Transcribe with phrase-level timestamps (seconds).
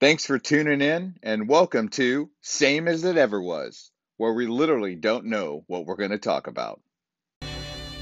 [0.00, 4.94] Thanks for tuning in and welcome to Same as It Ever Was, where we literally
[4.94, 6.80] don't know what we're going to talk about.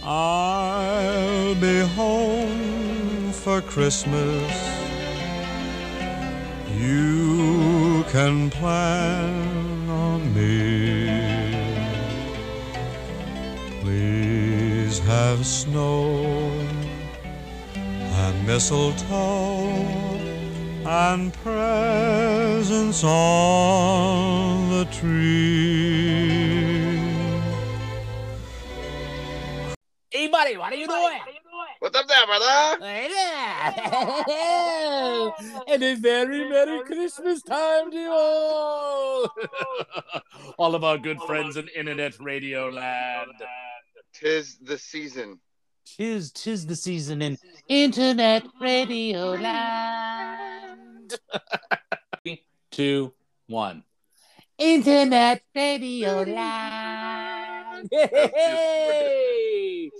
[0.04, 4.52] I'll be home for Christmas.
[6.76, 11.08] You can plan on me.
[13.80, 16.22] Please have snow
[17.74, 20.07] and mistletoe
[20.88, 26.30] and presents on the tree.
[30.10, 31.20] Hey, buddy, what are you doing?
[31.80, 32.82] What's up there, brother?
[32.84, 33.74] Hey there.
[35.68, 39.30] and a very Merry Christmas time to you all.
[40.58, 43.32] all of our good friends in Internet Radio Land.
[44.14, 45.38] Tis the season.
[45.84, 47.36] Tis, tis the season in
[47.68, 50.57] Internet Radio Land.
[52.24, 53.12] Three, two,
[53.46, 53.84] one.
[54.58, 57.88] Internet Radio Land.
[57.92, 59.90] Hey!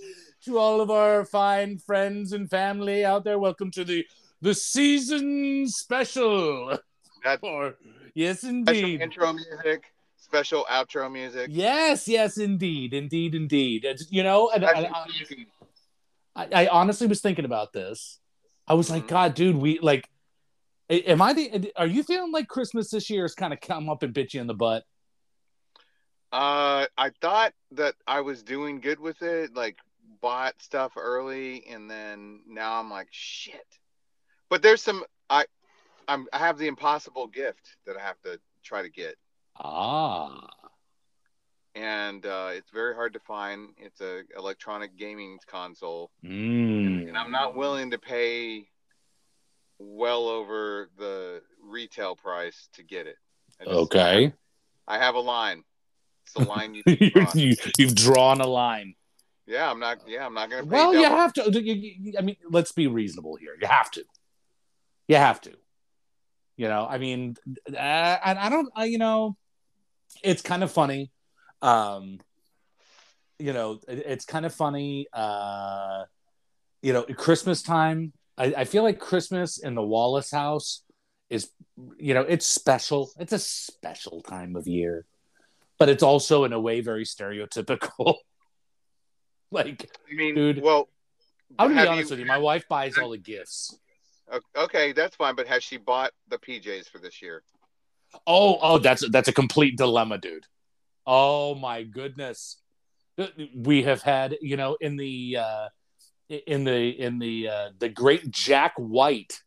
[0.45, 4.05] To all of our fine friends and family out there, welcome to the
[4.41, 6.77] the season special.
[7.23, 7.75] That Or
[8.13, 9.01] yes, special indeed.
[9.01, 9.83] intro music,
[10.17, 11.47] special outro music.
[11.51, 13.83] Yes, yes, indeed, indeed, indeed.
[13.85, 15.03] It's- You know, and, and I,
[16.35, 18.19] I, I honestly was thinking about this.
[18.67, 19.09] I was like, Mhm.
[19.09, 20.07] God, dude, we like.
[20.89, 21.71] Am I the?
[21.75, 24.41] Are you feeling like Christmas this year has kind of come up and bit you
[24.41, 24.83] in the butt?
[26.31, 29.77] Uh, I thought that I was doing good with it, like
[30.21, 33.65] bought stuff early, and then now I'm like, shit.
[34.49, 35.45] But there's some I,
[36.07, 39.15] I'm I have the impossible gift that I have to try to get,
[39.57, 40.49] Ah,
[41.75, 43.69] and uh, it's very hard to find.
[43.77, 47.07] It's a electronic gaming console, mm.
[47.07, 48.67] and I'm not willing to pay
[49.79, 53.15] well over the retail price to get it.
[53.59, 54.33] I just- okay.
[54.87, 55.63] I have a line.
[56.25, 56.83] It's the line you.
[57.35, 58.95] you, you've drawn a line.
[59.47, 59.99] yeah, I'm not.
[60.07, 60.65] Yeah, I'm not gonna.
[60.65, 61.51] Well, you have to.
[61.61, 63.55] you- you- I mean, let's be reasonable here.
[63.59, 64.03] You have to.
[65.07, 65.51] You have to.
[66.57, 67.35] You know, I mean,
[67.71, 68.69] uh, and I don't.
[68.75, 69.37] I, you know,
[70.23, 71.11] it's kind of funny.
[71.61, 72.19] Um,
[73.37, 75.07] you know, it- it's kind of funny.
[75.13, 76.03] Uh,
[76.81, 78.11] you know, Christmas time.
[78.39, 80.83] I, I feel like Christmas in the Wallace house
[81.29, 81.51] is,
[81.97, 83.11] you know, it's special.
[83.19, 85.05] It's a special time of year,
[85.77, 88.15] but it's also in a way very stereotypical.
[89.51, 90.87] like I mean, Dude, well,
[91.59, 92.25] I'm gonna be honest with you.
[92.25, 93.77] My wife buys all the gifts.
[94.55, 95.35] Okay, that's fine.
[95.35, 97.43] But has she bought the PJs for this year?
[98.25, 100.45] Oh, oh, that's that's a complete dilemma, dude.
[101.05, 102.61] Oh my goodness.
[103.53, 105.67] We have had, you know, in the uh
[106.29, 109.41] in the in the uh the great Jack White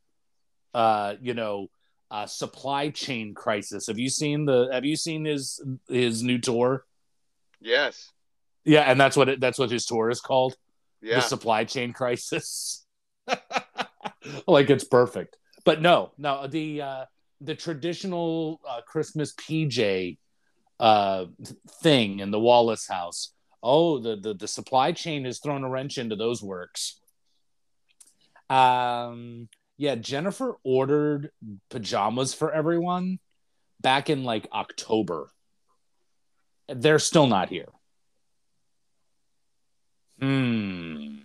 [0.75, 1.69] uh, you know,
[2.11, 3.87] uh supply chain crisis.
[3.87, 6.85] Have you seen the have you seen his his new tour?
[7.61, 8.11] Yes.
[8.65, 10.55] Yeah, and that's what it, that's what his tour is called.
[11.01, 11.17] Yeah.
[11.17, 12.87] the supply chain crisis.
[14.47, 15.37] like it's perfect.
[15.65, 17.05] But no, no, the uh
[17.41, 20.19] the traditional uh, Christmas PJ
[20.79, 21.27] uh
[21.83, 23.32] thing in the Wallace house.
[23.63, 27.01] Oh, the, the the supply chain has thrown a wrench into those works.
[28.51, 31.31] Um yeah, Jennifer ordered
[31.71, 33.19] pajamas for everyone
[33.81, 35.31] back in like October.
[36.69, 37.69] They're still not here.
[40.21, 41.17] Hmm.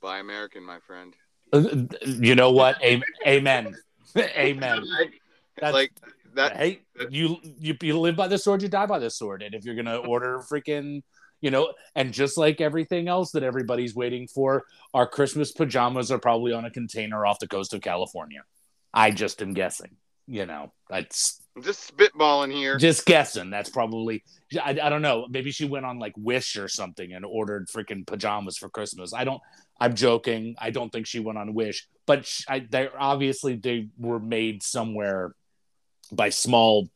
[0.00, 1.14] Buy American, my friend.
[1.52, 1.62] Uh,
[2.06, 2.82] You know what?
[2.82, 3.74] Amen.
[4.16, 4.84] Amen.
[5.56, 5.92] That's- like
[6.34, 6.56] that.
[6.56, 9.42] hey, you, you you live by the sword, you die by the sword.
[9.42, 11.02] And if you're gonna order freaking,
[11.42, 14.64] you know, and just like everything else that everybody's waiting for,
[14.94, 18.44] our Christmas pajamas are probably on a container off the coast of California.
[18.94, 19.96] I just am guessing.
[20.28, 22.78] You know, that's just spitballing here.
[22.78, 23.50] just guessing.
[23.50, 24.22] That's probably
[24.62, 25.26] I, I don't know.
[25.28, 29.12] Maybe she went on like Wish or something and ordered freaking pajamas for Christmas.
[29.12, 29.42] I don't.
[29.80, 30.54] I'm joking.
[30.60, 34.62] I don't think she went on Wish, but sh I, they obviously they were made
[34.62, 35.34] somewhere
[36.12, 36.88] by small,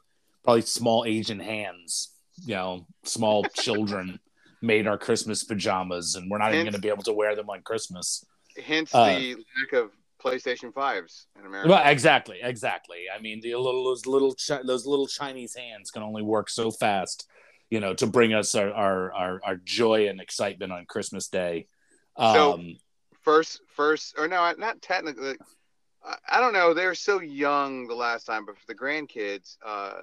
[0.44, 2.12] probably small Asian hands.
[2.44, 4.20] You know, small children
[4.66, 7.48] made our Christmas pajamas, and we're not even going to be able to wear them
[7.48, 8.24] on Christmas.
[8.64, 9.90] Hence uh, the lack of
[10.22, 11.68] PlayStation fives in America.
[11.70, 13.04] Well, exactly, exactly.
[13.14, 16.70] I mean, the little those little chi- those little Chinese hands can only work so
[16.70, 17.28] fast,
[17.70, 21.66] you know, to bring us our our our, our joy and excitement on Christmas Day.
[22.16, 22.62] Um, So-
[23.22, 25.36] first, first, or no, not technically.
[26.04, 26.72] I, I don't know.
[26.74, 30.00] They were so young the last time, but for the grandkids, uh,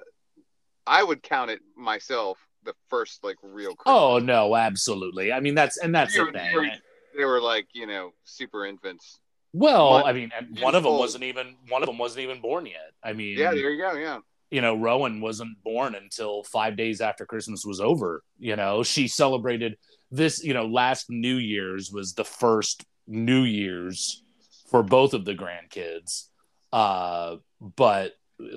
[0.86, 3.74] I would count it myself the first like real.
[3.74, 3.82] Christmas.
[4.00, 5.32] oh no, absolutely.
[5.32, 6.50] I mean, that's and that's They the were- thing.
[6.52, 6.70] they were-
[7.16, 9.18] They were like you know super infants.
[9.52, 11.00] Well, One- I mean, and one of them old.
[11.00, 12.90] wasn't even one of them wasn't even born yet.
[13.04, 13.92] I mean, Yeah, there you go.
[13.94, 14.18] Yeah.
[14.50, 18.22] you know, Rowan wasn't born until five days after Christmas was over.
[18.38, 19.76] You know, she celebrated
[20.10, 24.22] this, you know, last New Year's was the first New Year's
[24.70, 26.28] for both of the grandkids.
[26.72, 28.12] Uh, but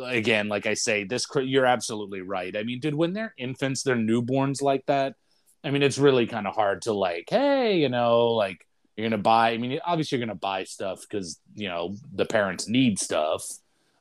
[0.05, 2.55] again, like I say, this you're absolutely right.
[2.55, 5.15] I mean, dude, when they're infants, they're newborns like that.
[5.63, 8.65] I mean, it's really kind of hard to like, hey, you know, like
[8.95, 9.51] you're gonna buy.
[9.51, 13.45] I mean, obviously you're gonna buy stuff because you know the parents need stuff.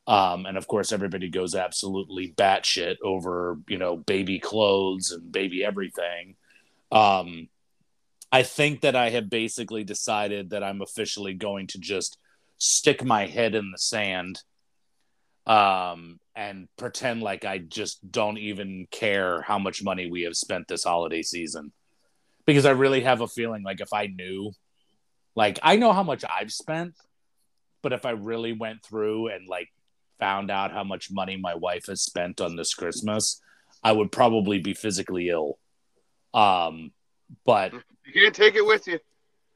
[0.07, 5.65] Um, and of course, everybody goes absolutely batshit over, you know, baby clothes and baby
[5.65, 6.37] everything.
[6.93, 7.49] Um,
[8.31, 12.19] I think that I have basically decided that I'm officially going to just
[12.59, 14.43] stick my head in the sand
[15.47, 20.69] um, and pretend like I just don't even care how much money we have spent
[20.69, 21.73] this holiday season.
[22.47, 24.53] Because I really have a feeling like if I knew,
[25.35, 26.95] like, I know how much I've spent,
[27.83, 29.69] but if I really went through and like
[30.21, 33.41] found out how much money my wife has spent on this Christmas,
[33.83, 35.59] I would probably be physically ill.
[36.35, 36.93] Um,
[37.45, 39.01] but You can't take it with you.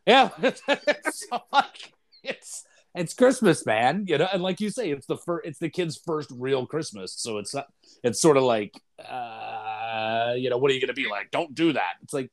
[0.06, 0.30] yeah,
[1.12, 2.64] so, like, it's
[2.94, 4.04] it's Christmas, man.
[4.08, 7.14] You know, and like you say, it's the first, it's the kid's first real Christmas,
[7.16, 7.66] so it's not.
[8.02, 11.30] It's sort of like, uh, you know, what are you gonna be like?
[11.30, 11.94] Don't do that.
[12.02, 12.30] It's like,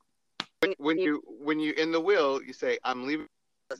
[0.60, 3.26] When, when you when you in the will, you say, "I'm leaving."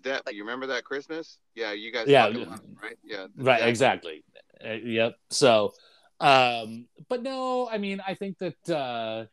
[0.03, 1.39] That you remember that Christmas?
[1.55, 2.09] Yeah, you guys.
[2.09, 2.27] Yeah.
[2.27, 2.99] right.
[3.03, 3.27] Yeah.
[3.39, 4.23] right, exactly.
[4.63, 5.17] Uh, yep.
[5.31, 5.73] So,
[6.21, 9.25] um, but no, I mean, I think that, uh,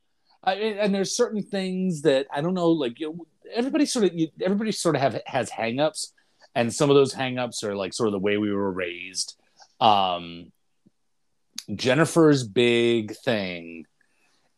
[0.41, 4.13] I, and there's certain things that I don't know, like you know, everybody sort of,
[4.13, 6.13] you, everybody sort of have has hangups,
[6.55, 9.35] and some of those hangups are like sort of the way we were raised.
[9.79, 10.51] Um,
[11.73, 13.85] Jennifer's big thing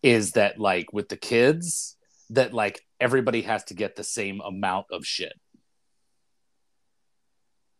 [0.03, 1.95] is that like with the kids,
[2.29, 5.33] that like everybody has to get the same amount of shit.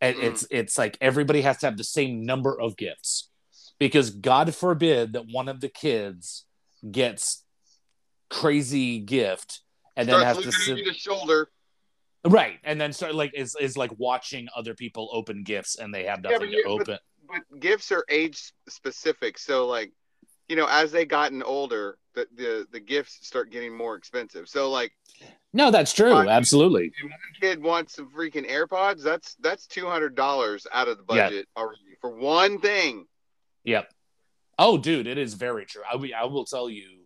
[0.00, 0.22] And Mm.
[0.24, 3.28] it's it's like everybody has to have the same number of gifts
[3.78, 6.44] because God forbid that one of the kids
[6.90, 7.44] gets
[8.30, 9.60] crazy gift
[9.96, 11.50] and then has to sit the shoulder.
[12.24, 16.04] Right and then start like is is like watching other people open gifts and they
[16.04, 16.98] have Yeah, nothing but to you- but- open.
[17.30, 19.92] But gifts are age specific, so like,
[20.48, 24.48] you know, as they gotten older, the the, the gifts start getting more expensive.
[24.48, 24.92] So like,
[25.52, 26.14] No, that's true.
[26.26, 26.86] Absolutely.
[26.86, 31.04] if one kid wants some freaking AirPods, that's that's two hundred dollars out of the
[31.14, 31.28] Yeah.
[31.28, 33.04] budget already for one thing.
[33.64, 33.92] Yep.
[34.58, 35.82] Oh, dude, it is very true.
[35.90, 37.04] I, will- I will tell you,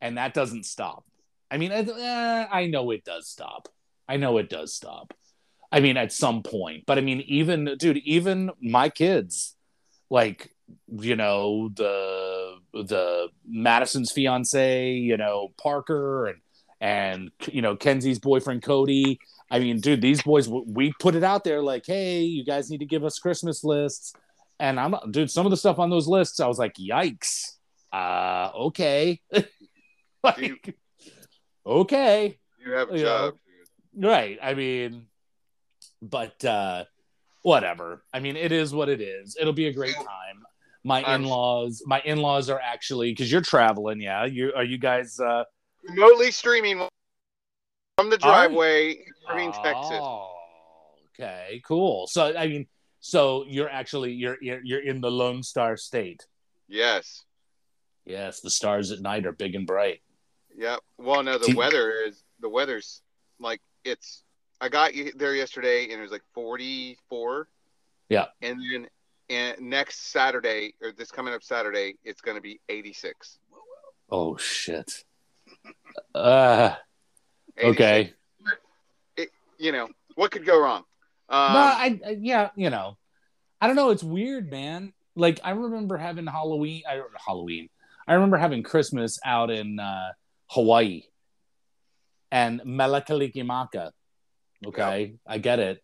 [0.00, 1.04] and that doesn't stop.
[1.48, 3.68] I mean, I, eh, I know it does stop.
[4.10, 5.14] I know it does stop.
[5.70, 9.54] I mean, at some point, but I mean, even dude, even my kids,
[10.10, 10.52] like
[10.88, 16.38] you know the the Madison's fiance, you know Parker, and
[16.80, 19.20] and you know Kenzie's boyfriend Cody.
[19.48, 22.78] I mean, dude, these boys, we put it out there like, hey, you guys need
[22.78, 24.12] to give us Christmas lists.
[24.58, 27.56] And I'm dude, some of the stuff on those lists, I was like, yikes.
[27.92, 29.20] Uh, okay.
[30.24, 30.76] like,
[31.64, 32.38] okay.
[32.64, 33.34] You have a job.
[33.96, 34.38] Right.
[34.42, 35.06] I mean,
[36.00, 36.84] but uh
[37.42, 38.02] whatever.
[38.12, 39.36] I mean, it is what it is.
[39.40, 40.44] It'll be a great time.
[40.82, 44.24] My in-laws, my in-laws are actually because you're traveling, yeah.
[44.24, 45.44] You are you guys uh
[45.88, 46.86] Remotely streaming
[47.96, 48.92] from the driveway
[49.36, 49.98] in Texas.
[50.00, 50.30] Oh,
[51.14, 52.06] okay, cool.
[52.06, 52.66] So I mean,
[53.00, 56.26] so you're actually you're you're, you're in the Lone Star State.
[56.68, 57.24] Yes.
[58.06, 60.00] Yes, the stars at night are big and bright.
[60.56, 60.80] Yep.
[60.98, 63.02] Well, no, the weather is the weather's
[63.38, 64.22] like it's.
[64.60, 67.48] I got you there yesterday, and it was like forty-four.
[68.08, 68.26] Yeah.
[68.42, 68.88] And then,
[69.30, 73.38] and next Saturday or this coming up Saturday, it's going to be eighty-six.
[74.10, 75.04] Oh shit.
[76.14, 76.74] Uh
[77.56, 77.80] 86.
[77.80, 78.12] okay.
[79.58, 80.84] You know what could go wrong?
[81.28, 82.96] Um, no, I, I yeah, you know,
[83.60, 83.90] I don't know.
[83.90, 84.92] It's weird, man.
[85.14, 86.82] Like I remember having Halloween.
[86.88, 87.68] I Halloween.
[88.08, 90.12] I remember having Christmas out in uh,
[90.48, 91.02] Hawaii
[92.30, 93.90] and Mele Kalikimaka.
[94.66, 95.82] Okay, I get it,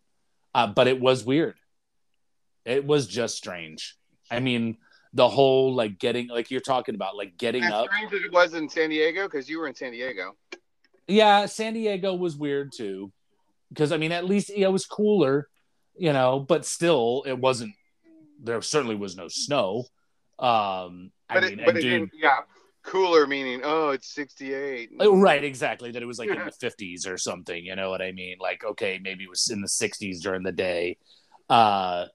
[0.54, 1.54] uh, but it was weird.
[2.64, 3.96] It was just strange.
[4.30, 4.76] I mean,
[5.12, 7.86] the whole like getting like you're talking about like getting as up.
[7.86, 10.36] strange as it was in San Diego because you were in San Diego.
[11.08, 13.12] Yeah, San Diego was weird too,
[13.68, 15.48] because I mean, at least it was cooler,
[15.96, 17.74] you know, but still, it wasn't.
[18.42, 19.84] There certainly was no snow.
[20.38, 22.38] Um, I But mean, it, but it dude, didn't, yeah,
[22.86, 24.90] cooler meaning oh it's sixty-eight.
[25.00, 25.90] oh, right, exactly.
[25.90, 27.64] That it was like in the fifties or something.
[27.64, 28.36] You know what I mean?
[28.40, 30.96] Like, okay, maybe it was in the sixties during the day.
[31.50, 32.06] Uh,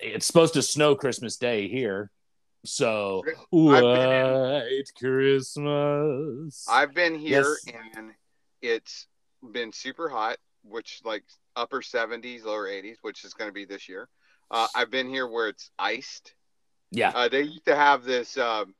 [0.00, 2.10] it's supposed to snow Christmas Day here,
[2.64, 3.34] so in-
[3.66, 6.66] white Christmas.
[6.68, 7.74] I've been here Yes.
[7.96, 8.10] and
[8.62, 9.06] it's
[9.52, 11.24] been super hot, which like
[11.56, 14.08] upper 70s, lower 80s, which is going to be this year.
[14.50, 16.34] Uh, I've been here where it's iced.
[16.90, 17.10] Yeah.
[17.14, 18.74] Uh, they used to have this um,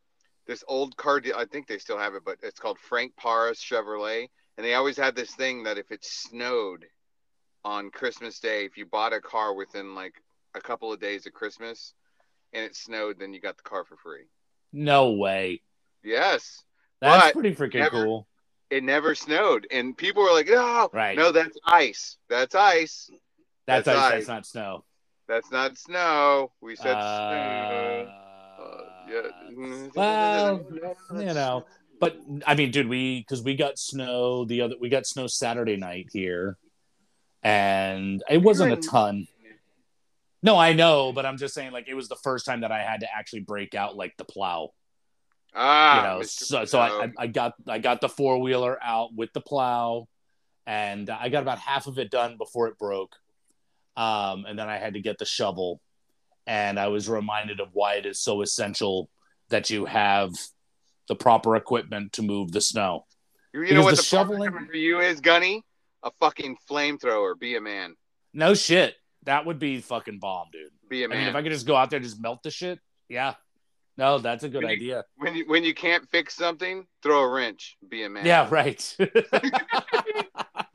[0.48, 1.20] this old car.
[1.20, 4.74] de- I think they still have it, but it's called Frank Parra Chevrolet, and they
[4.74, 6.86] always had this thing that if it snowed
[7.64, 10.14] on Christmas Day, if you bought a car within like
[10.56, 11.94] a couple of days of Christmas,
[12.52, 14.24] and it snowed, then you got the car for free.
[14.72, 15.62] No way.
[16.02, 16.64] Yes,
[17.00, 18.26] That's But pretty freaking never- cool.
[18.70, 21.16] it never snowed, and people were like, "No, Right.
[21.16, 22.16] no, that's ice.
[22.28, 23.08] That's ice.
[23.66, 24.12] That's that's ice, ice.
[24.12, 24.84] that's not snow.
[25.28, 27.00] That's not snow." We said Uh,
[28.08, 28.12] snow.
[28.64, 29.88] Uh, yeah.
[29.94, 30.66] well,
[31.12, 31.64] you know,
[32.00, 35.76] but I mean, dude, we because we got snow the other we got snow Saturday
[35.76, 36.56] night here,
[37.42, 39.26] and it wasn't a ton.
[40.42, 42.80] No, I know, but I'm just saying, like, it was the first time that I
[42.82, 44.70] had to actually break out like the plow.
[45.54, 46.44] ah, you know, Mr.
[46.44, 50.06] so so I, I I got I got the four wheeler out with the plow,
[50.66, 53.16] and I got about half of it done before it broke,
[53.96, 55.80] um, and then I had to get the shovel,
[56.48, 59.08] and I was reminded of why it is so essential
[59.50, 60.32] that you have
[61.06, 63.04] the proper equipment to move the snow.
[63.54, 65.62] You Because know what the the, shoveling- for you is, Gunny?
[66.02, 67.38] A fucking flamethrower.
[67.38, 67.94] Be a man.
[68.34, 70.70] No shit, that would be fucking bomb, dude.
[70.88, 71.18] Be a I man.
[71.18, 72.78] mean, if I could just go out there and just melt the shit,
[73.08, 73.34] yeah.
[73.96, 75.04] No, that's a good When you- idea.
[75.16, 77.76] when you when you can't fix something, throw a wrench.
[77.88, 78.24] Be a man.
[78.26, 78.96] Yeah, right.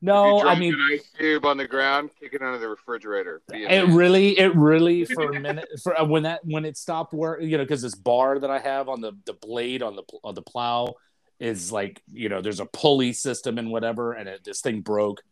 [0.00, 3.42] No, I mean, an ice cube on the ground, kick it under the refrigerator.
[3.48, 7.42] It really it really for a minute for uh, when that when it stopped work
[7.42, 10.34] you know because this bar that i have on the the blade on the on
[10.34, 10.94] the plow
[11.38, 15.22] is like you know there's a pulley system and whatever and it, this thing broke.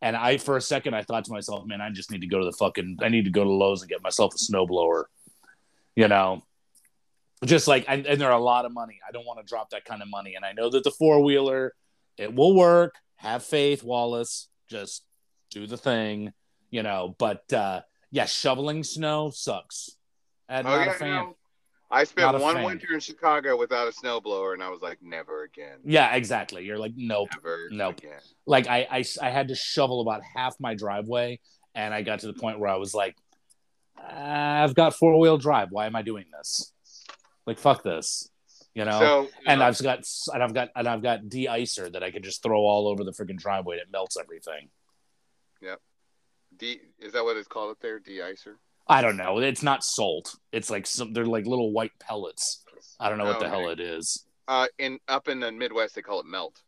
[0.00, 2.38] And i for a second i thought to myself man i just need to go
[2.38, 5.04] to the fucking i need to go to lowes and get myself a snowblower
[5.98, 6.44] you know?
[7.44, 9.00] Just like and, and they're a lot of money.
[9.06, 10.34] I don't want to drop that kind of money.
[10.34, 11.74] And i know that the four-wheeler
[12.16, 15.04] it will work have faith wallace just
[15.50, 16.32] do the thing
[16.70, 19.90] you know but uh yeah shoveling snow sucks
[20.48, 21.36] i'm Oh, yeah, no.
[21.90, 22.64] I spent one fan.
[22.64, 25.78] winter in Chicago without a snowblower, and I was like, never again.
[25.84, 27.98] yeah exactly you're like nope Never Nope.
[27.98, 28.20] again.
[28.46, 31.40] like I, I i had to shovel about half my driveway
[31.74, 33.16] and i got to the point where i was like
[34.10, 36.72] i've got four-wheel drive why am i doing this
[37.46, 38.28] like fuck this
[38.78, 40.00] you know So, and uh, I've got
[40.32, 43.10] and I've got and I've got de-icer that I can just throw all over the
[43.10, 44.68] freaking driveway and it melts everything.
[46.56, 47.98] de- is that what it's called up there?
[47.98, 48.54] De-icer?
[48.86, 49.38] I don't know.
[49.38, 50.34] It's not salt.
[50.52, 52.64] It's like some they're like little white pellets.
[53.00, 53.54] I don't know what the Okay.
[53.60, 54.24] hell it is.
[54.46, 56.62] Uh, in up in the Midwest, they call it melt.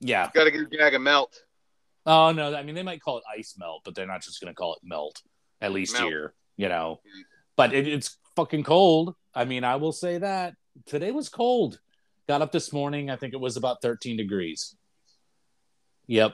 [0.00, 0.30] Yeah.
[0.34, 1.34] Got to get a bag of melt.
[2.06, 4.54] Oh no, I mean they might call it ice melt, but they're not just gonna
[4.54, 5.22] call it melt.
[5.60, 6.06] At least Melt.
[6.06, 7.00] here, you know.
[7.06, 7.22] Mm.
[7.56, 9.14] But it, it's fucking cold.
[9.34, 10.54] I mean, I will say that
[10.86, 11.78] today was cold.
[12.28, 13.10] Got up this morning.
[13.10, 14.74] I think it was about 13 degrees.
[16.06, 16.32] Yep.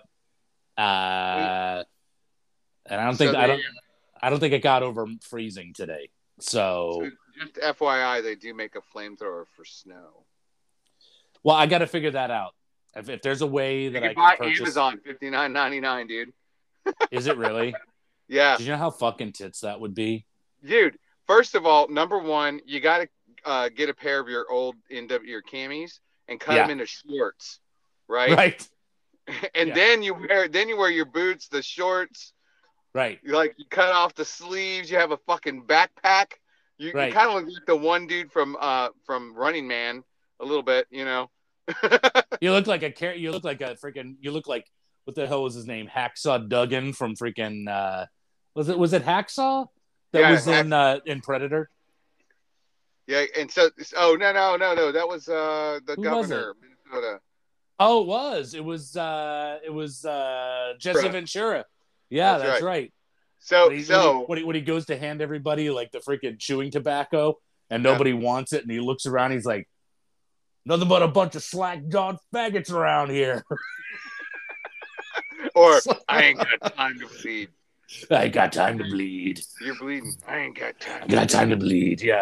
[0.78, 1.82] Uh,
[2.86, 3.60] and I don't think I don't
[4.22, 6.10] I don't think it got over freezing today.
[6.40, 10.24] So So just FYI, they do make a flamethrower for snow.
[11.42, 12.54] well, I got to figure that out.
[12.96, 15.52] If, if there's a way You that can I buy can purchase, Amazon fifty nine
[15.52, 16.32] ninety nine, dude.
[17.10, 17.74] is it really?
[18.26, 20.24] Yeah, Do you know how fucking tits that would be?
[20.64, 20.98] dude.
[21.26, 23.08] First of all, number one, you got to
[23.44, 26.62] uh, get a pair of your old NWU camis and cut Yeah.
[26.62, 27.60] them into shorts,
[28.08, 28.36] right?
[28.36, 28.68] Right.
[29.54, 29.74] and Yeah.
[29.74, 32.32] then you wear then you wear your boots, the shorts.
[32.94, 33.20] Right.
[33.24, 34.90] Like you cut off the sleeves.
[34.90, 36.32] You have a fucking backpack.
[36.78, 37.08] You, Right.
[37.08, 40.02] you kind of look like the one dude from uh from Running Man
[40.40, 41.30] a little bit, you know.
[42.40, 44.66] You look like a car- you look like a freaking you look like
[45.04, 45.88] what the hell was his name?
[45.94, 48.06] Hacksaw Duggan from freaking uh
[48.54, 49.66] was it was it Hacksaw
[50.12, 51.68] that Yeah, was in uh in Predator?
[53.10, 56.56] Yeah, and so oh no no no no that was uh the Who governor of
[56.62, 57.18] Minnesota.
[57.80, 58.54] Oh, it was.
[58.54, 61.12] It was uh it was uh Jesse Right.
[61.12, 61.64] Ventura.
[62.08, 62.68] Yeah, that's, That's right.
[62.68, 62.92] right.
[63.40, 66.38] So When he, so when, he, when he goes to hand everybody like the freaking
[66.38, 67.38] chewing tobacco
[67.68, 69.68] and nobody wants it and he looks around he's like
[70.64, 73.44] nothing but a bunch of slack jawed faggots around here.
[75.56, 77.48] or I ain't got time to bleed.
[78.08, 79.40] I ain't got time to bleed.
[79.60, 80.14] You're bleeding.
[80.28, 81.02] I ain't got time.
[81.02, 82.02] I got time to bleed.
[82.02, 82.20] Yeah.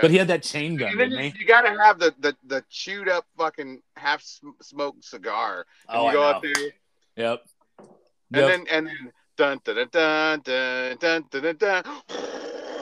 [0.00, 0.98] But he had that chain gun.
[0.98, 4.24] You, you, gotta have the, the, the chewed up fucking half
[4.60, 5.66] smoked cigar.
[5.88, 6.36] And oh, you go I know.
[6.36, 6.72] up there.
[7.16, 7.42] Yep.
[7.78, 7.88] And
[8.32, 8.48] yep.
[8.48, 11.56] then and then dun dun dun dun dun dun dun.
[11.56, 11.84] dun.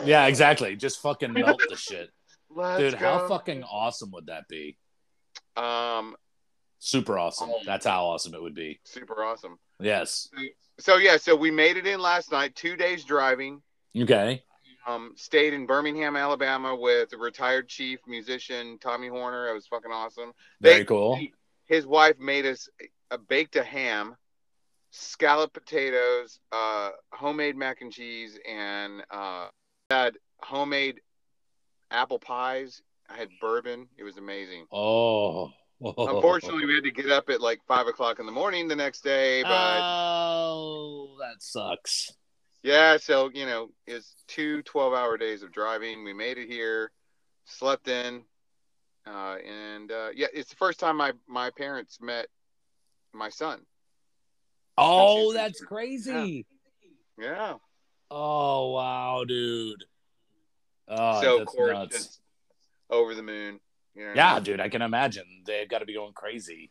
[0.04, 0.76] yeah, exactly.
[0.76, 2.10] Just fucking melt the shit.
[2.54, 2.98] Let's Dude, go.
[2.98, 4.78] how fucking awesome would that be?
[5.56, 6.16] Um,
[6.78, 7.50] super awesome.
[7.50, 8.80] Um, That's how awesome it would be.
[8.84, 9.58] Super awesome.
[9.80, 10.28] Yes.
[10.78, 12.54] So yeah, so we made it in last night.
[12.54, 13.62] Two days driving.
[13.96, 14.42] Okay.
[14.86, 19.48] Um, stayed in Birmingham, Alabama, with a retired chief musician Tommy Horner.
[19.48, 20.32] It was fucking awesome.
[20.60, 21.20] Very They- cool.
[21.66, 22.68] His wife made us
[23.10, 24.16] a baked a ham
[24.90, 29.48] scallop potatoes, uh, homemade mac and cheese, and uh,
[29.90, 31.00] had homemade
[31.90, 32.82] apple pies.
[33.08, 33.88] I had bourbon.
[33.96, 34.66] It was amazing.
[34.72, 35.50] Oh.
[35.84, 39.02] Unfortunately, we had to get up at like five o'clock in the morning the next
[39.02, 42.12] day, but Oh, that sucks.
[42.62, 46.04] Yeah, so you know, it's two 12 hour days of driving.
[46.04, 46.90] We made it here,
[47.44, 48.22] slept in,
[49.06, 52.26] uh, and uh, yeah, it's the first time my my parents met
[53.12, 53.60] my son.
[54.78, 56.46] Oh, that's crazy.
[57.18, 57.54] Yeah.
[58.10, 59.84] Oh, wow, dude.
[60.88, 62.20] Oh, so of that's course, nuts.
[62.90, 63.60] over the moon.
[63.94, 64.44] You know I Yeah, mean?
[64.44, 65.24] dude, I can imagine.
[65.46, 66.70] They've got to be going crazy.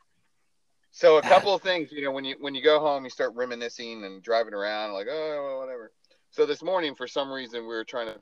[0.91, 3.33] So a couple of things, you know, when you when you go home, you start
[3.35, 5.91] reminiscing and driving around, like oh well, whatever.
[6.29, 8.21] So this morning, for some reason, we were trying to,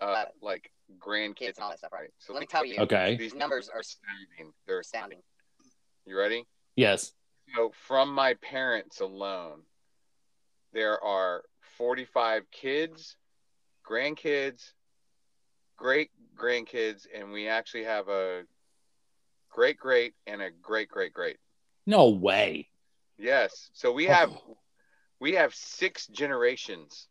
[0.00, 2.08] uh, like grandkids and all that stuff, right?
[2.18, 3.16] So let me tell you, Okay.
[3.16, 4.54] these numbers are astounding.
[4.66, 5.18] They're astounding.
[6.06, 6.46] You ready?
[6.76, 7.12] Yes.
[7.54, 9.62] So from my parents alone,
[10.72, 11.42] there are
[11.76, 13.16] 45 kids,
[13.88, 14.72] grandkids,
[15.76, 18.44] great grandkids, and we actually have a
[19.56, 21.38] great great and a great great great.
[21.86, 22.68] No way.
[23.18, 23.70] Yes.
[23.72, 24.12] So we oh.
[24.12, 24.58] have Oh.
[25.18, 27.08] we have six generations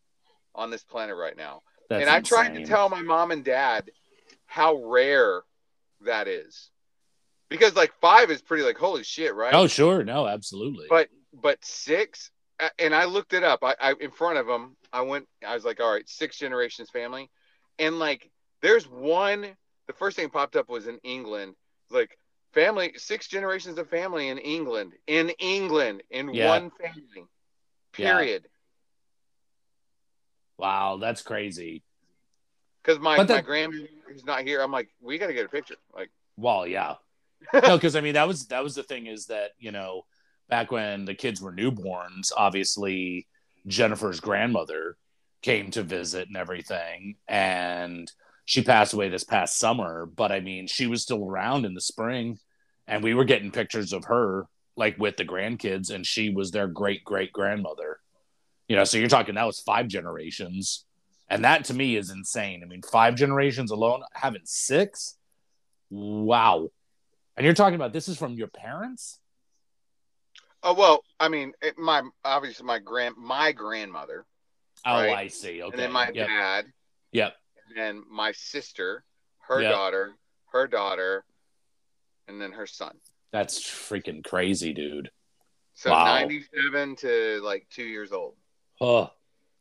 [0.53, 1.63] on this planet right now.
[1.89, 3.89] That's and I tried to tell my mom and dad
[4.45, 5.41] how rare
[6.01, 6.69] that is.
[7.49, 9.53] Because like five is pretty like holy shit, right?
[9.53, 10.03] Oh, sure.
[10.03, 10.85] No, absolutely.
[10.89, 12.31] but but six
[12.79, 15.65] and i looked it up I, I in front of them i went i was
[15.65, 17.29] like all right six generations family
[17.79, 19.45] and like there's one
[19.87, 21.55] the first thing popped up was in england
[21.89, 22.17] like
[22.55, 26.47] family six generations of family in england in england in Yeah.
[26.49, 27.27] one family
[27.97, 28.15] Yeah.
[28.17, 28.47] period
[30.57, 31.83] wow, that's crazy.
[32.81, 35.45] because my But my that- grandmother who's not here i'm like we got to get
[35.45, 36.95] a picture like Well, yeah.
[37.53, 40.05] no, because I mean that was that was the thing is that you know
[40.49, 43.27] back when the kids were newborns, obviously
[43.67, 44.95] Jennifer's grandmother
[45.41, 48.11] came to visit and everything, and
[48.45, 50.05] she passed away this past summer.
[50.05, 52.37] But I mean, she was still around in the spring,
[52.87, 54.45] and we were getting pictures of her
[54.77, 57.99] like with the grandkids, and she was their great great grandmother.
[58.67, 60.85] You know, so you're talking that was five generations,
[61.29, 62.61] and that to me is insane.
[62.63, 65.17] I mean, five generations alone, having six,
[65.89, 66.69] wow.
[67.37, 69.19] And you're talking about this is from your parents?
[70.67, 74.25] oh well i mean it, my obviously my grand my grandmother
[74.83, 75.15] Oh, Right.
[75.15, 75.61] I see.
[75.61, 75.71] Okay.
[75.73, 76.27] and then my yep.
[76.27, 76.65] dad
[77.11, 77.35] Yep.
[77.77, 79.03] and my sister,
[79.47, 79.71] her Yep.
[79.71, 80.13] daughter,
[80.51, 81.23] her daughter,
[82.27, 82.95] and then her son.
[83.31, 85.11] That's freaking crazy, dude.
[85.73, 86.05] So Wow.
[86.05, 88.35] 97 to like two years old.
[88.79, 89.11] Oh,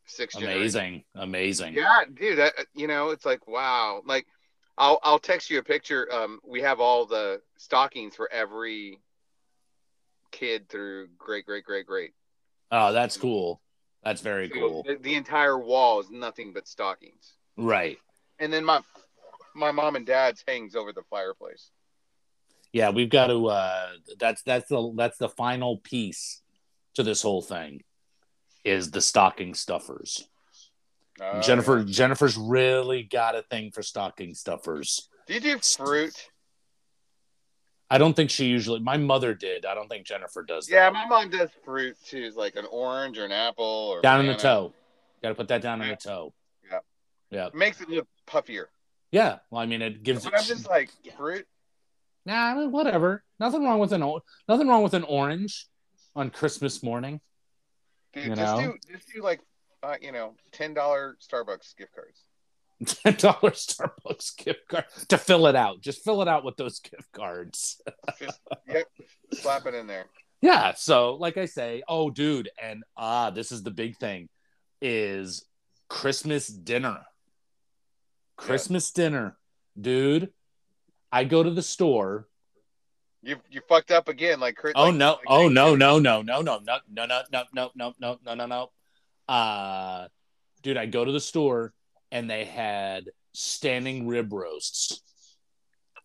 [0.07, 1.05] Six amazing.
[1.15, 1.75] Amazing.
[1.75, 2.39] Yeah, dude.
[2.39, 4.03] That, you know, it's like wow.
[4.05, 4.27] Like,
[4.77, 6.13] I'll I'll text you a picture.
[6.13, 9.01] Um, we have all the stockings for every
[10.31, 12.13] kid through great great great great.
[12.71, 13.63] Oh, that's cool.
[14.03, 14.83] That's very So cool.
[14.83, 17.35] The, the entire wall is nothing but stockings.
[17.57, 17.99] Right.
[18.39, 18.81] And then my
[19.55, 21.71] my mom and dad's hangs over the fireplace.
[22.75, 26.43] Yeah, we've got to uh that's that's the that's the final piece
[26.95, 27.83] to this whole thing
[28.65, 30.29] is the stocking stuffers.
[31.21, 31.85] Oh, Jennifer yeah.
[31.87, 35.09] Jennifer's really got a thing for stocking stuffers.
[35.29, 36.29] do you do fruit?
[37.91, 39.65] I don't think she usually my mother did.
[39.65, 40.93] I don't think Jennifer does Yeah, that.
[40.95, 44.33] my mom does fruit too, like an orange or an apple or down in the
[44.33, 44.43] banana.
[44.43, 44.75] toe.
[45.23, 46.35] Got to put that down in the toe.
[46.69, 46.79] Yeah.
[47.31, 47.47] Yeah.
[47.47, 48.65] It makes it look puffier.
[49.13, 49.39] Yeah.
[49.51, 50.41] Well, I mean, it gives But it.
[50.41, 51.47] I'm just like fruit.
[52.27, 53.23] Nah, I mean, whatever.
[53.39, 54.01] Nothing wrong with an
[54.49, 55.67] nothing wrong with an orange
[56.17, 57.21] on Christmas morning.
[58.13, 58.73] Dude, You just know?
[58.73, 59.41] do just do like
[59.83, 62.21] uh, you know, ten dollar Starbucks gift cards.
[63.05, 65.81] Ten dollar Starbucks gift card to fill it out.
[65.81, 67.81] Just fill it out with those gift cards.
[68.19, 68.87] Just yep,
[69.33, 70.07] slap it in there.
[70.41, 70.75] Yeah.
[70.75, 74.29] So, like I say, oh, dude, and ah, this is the big thing:
[74.83, 75.45] is
[75.89, 77.03] Christmas dinner.
[78.37, 79.37] Christmas dinner,
[79.81, 80.33] dude.
[81.15, 82.27] I go to the store.
[83.23, 84.73] You you fucked up again, like Chris.
[84.77, 85.11] Oh like- no!
[85.13, 85.77] like Oh no!
[85.77, 85.99] No!
[86.01, 86.23] No!
[86.23, 86.43] No!
[86.43, 86.59] No!
[86.59, 86.79] No!
[86.91, 87.07] No!
[87.07, 87.23] No!
[87.31, 87.45] No!
[87.55, 87.71] No!
[87.77, 87.95] No!
[88.01, 88.19] No!
[88.25, 88.35] No!
[88.35, 88.47] No!
[88.47, 88.71] No!
[89.33, 90.09] Uh,
[90.63, 91.73] dude, I go to the store
[92.11, 95.01] and they had standing rib roasts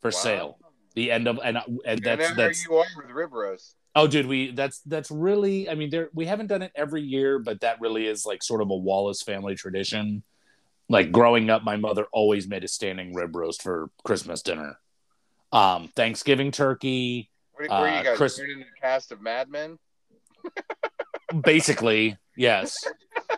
[0.02, 0.12] for Wow.
[0.12, 0.60] sale.
[0.96, 3.76] The end of and and And that's there that's you are with rib roast.
[3.96, 5.70] oh, dude, we that's that's really.
[5.70, 8.62] I mean, there we haven't done it every year, but that really is like sort
[8.62, 10.24] of a Wallace family tradition.
[10.88, 14.80] Like growing up, my mother always made a standing rib roast for Christmas dinner.
[15.52, 18.18] Um, Thanksgiving turkey, Where, where Uh, you guys?
[18.18, 19.78] Chris- You're in the cast of Mad Men.
[21.44, 22.76] basically yes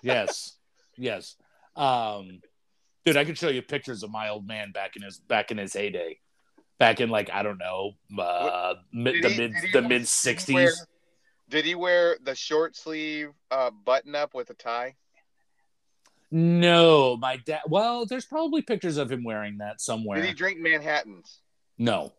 [0.01, 0.57] yes
[0.97, 1.35] yes
[1.75, 2.39] um
[3.05, 5.57] dude i could show you pictures of my old man back in his back in
[5.57, 6.17] his heyday
[6.79, 9.93] back in like I don't know uh, mid, the he- mid the mid did he
[9.97, 10.85] wear- sixties.
[11.49, 14.95] Did he wear the short sleeve uh, button up with a tie?
[16.31, 17.59] No, my dad.
[17.67, 20.17] Well, there's probably pictures of him wearing that somewhere.
[20.21, 21.41] Did he drink Manhattans?
[21.81, 22.13] No,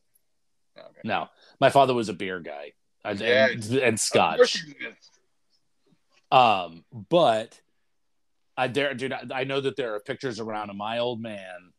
[0.76, 1.00] Okay.
[1.04, 1.28] no.
[1.60, 2.72] My father was a beer guy
[3.04, 3.46] and, Yeah.
[3.50, 4.64] and, and Scotch.
[6.30, 7.60] Um, but
[8.56, 9.12] I dare, dude.
[9.32, 11.72] I, know that there are pictures around of my old man,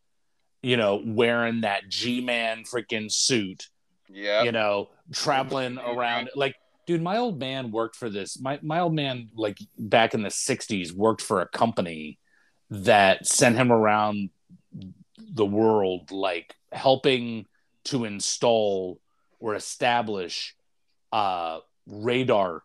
[0.62, 3.68] you know, wearing that G-man freaking suit,
[4.10, 4.44] Yeah.
[4.44, 6.30] you know, traveling around.
[6.36, 6.56] Like,
[6.88, 8.40] dude, my old man worked for this.
[8.40, 12.20] My my old man, like back in the '60s, worked for a company
[12.70, 14.30] that sent him around
[15.18, 17.46] the world, like helping
[17.86, 19.00] to install
[19.40, 20.56] or establish
[21.12, 22.64] uh radar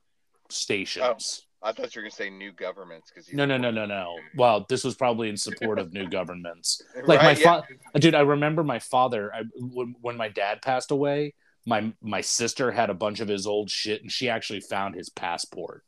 [0.49, 1.45] stations.
[1.63, 4.17] Oh, I thought you were gonna say new governments because No, no, no, no, no.
[4.37, 6.83] Well, this was probably in support of new governments.
[7.05, 7.63] Like Right, my
[7.95, 8.01] yeah.
[8.01, 9.33] dude, I remember my father.
[9.35, 11.35] I, when, when my dad passed away,
[11.67, 15.09] my my sister had a bunch of his old shit, and she actually found his
[15.09, 15.85] passport,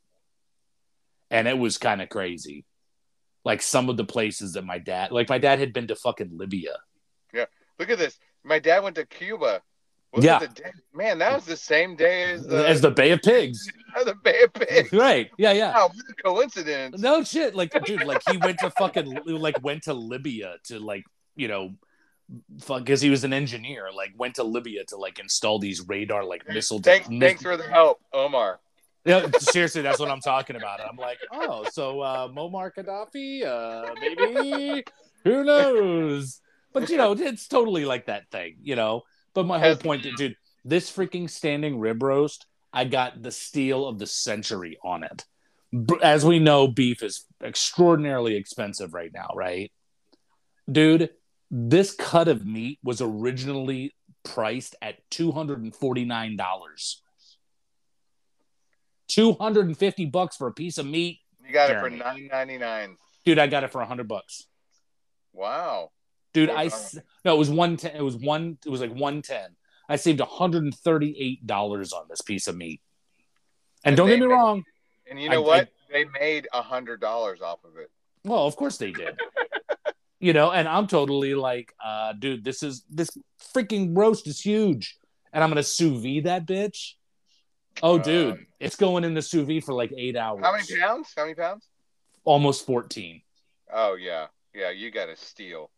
[1.30, 2.64] and it was kind of crazy.
[3.44, 6.36] Like some of the places that my dad, like my dad had been to fucking
[6.36, 6.76] Libya.
[7.32, 7.46] Yeah,
[7.78, 8.18] look at this.
[8.44, 9.62] My dad went to Cuba.
[10.18, 10.40] Yeah.
[10.92, 13.70] Man, that was the same day as the, as the Bay of Pigs,
[14.04, 14.92] the Bay of Pigs.
[14.92, 15.30] right?
[15.38, 15.72] Yeah, yeah.
[15.72, 17.00] Wow, what a coincidence.
[17.00, 21.04] No shit, like dude, like he went to fucking like went to Libya to like
[21.36, 21.74] you know,
[22.60, 23.88] fuck because he was an engineer.
[23.94, 26.80] Like went to Libya to like install these radar like missile.
[26.80, 28.60] Thanks, thanks for the help, Omar.
[29.04, 30.80] Yeah, seriously, that's what I'm talking about.
[30.80, 34.84] I'm like, oh, so uh, Muammar Gaddafi, uh, maybe
[35.24, 36.40] who knows?
[36.72, 39.02] But you know, it's totally like that thing, you know.
[39.34, 43.98] But my whole point, dude, this freaking standing rib roast, I got the steal of
[43.98, 45.24] the century on it.
[46.02, 49.70] As we know, beef is extraordinarily expensive right now, right?
[50.70, 51.10] Dude,
[51.50, 56.96] this cut of meat was originally priced at $249.
[59.08, 61.18] 250 bucks for a piece of meat.
[61.44, 61.96] You got Jeremy.
[61.96, 62.96] it for nine ninety nine.
[63.24, 64.46] Dude, I got it for 100 bucks.
[65.32, 65.90] Wow.
[66.32, 66.70] Dude, I
[67.24, 69.56] no, it was 110 it was one it was like 110.
[69.88, 72.80] I saved $138 on this piece of meat.
[73.84, 74.64] And And don't get me made- wrong,
[75.10, 75.68] And you know I- what?
[75.90, 77.90] they made a hundred dollars off of it.
[78.24, 79.18] well, of course they did.
[80.20, 83.10] you know, and I'm totally like, uh, dude, this is this
[83.54, 84.96] freaking roast is huge.
[85.32, 86.92] And I'm gonna sous vide that bitch.
[87.82, 90.44] Oh, dude, it's going in the sous vide for like eight hours.
[90.44, 91.12] How many pounds?
[91.16, 91.66] How many pounds?
[92.24, 93.22] Almost 14.
[93.72, 94.70] Oh yeah, yeah.
[94.70, 95.70] You got to steal.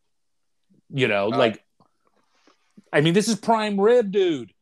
[0.92, 1.64] You know, Uh, like,
[2.92, 4.52] I mean, this is prime rib, dude.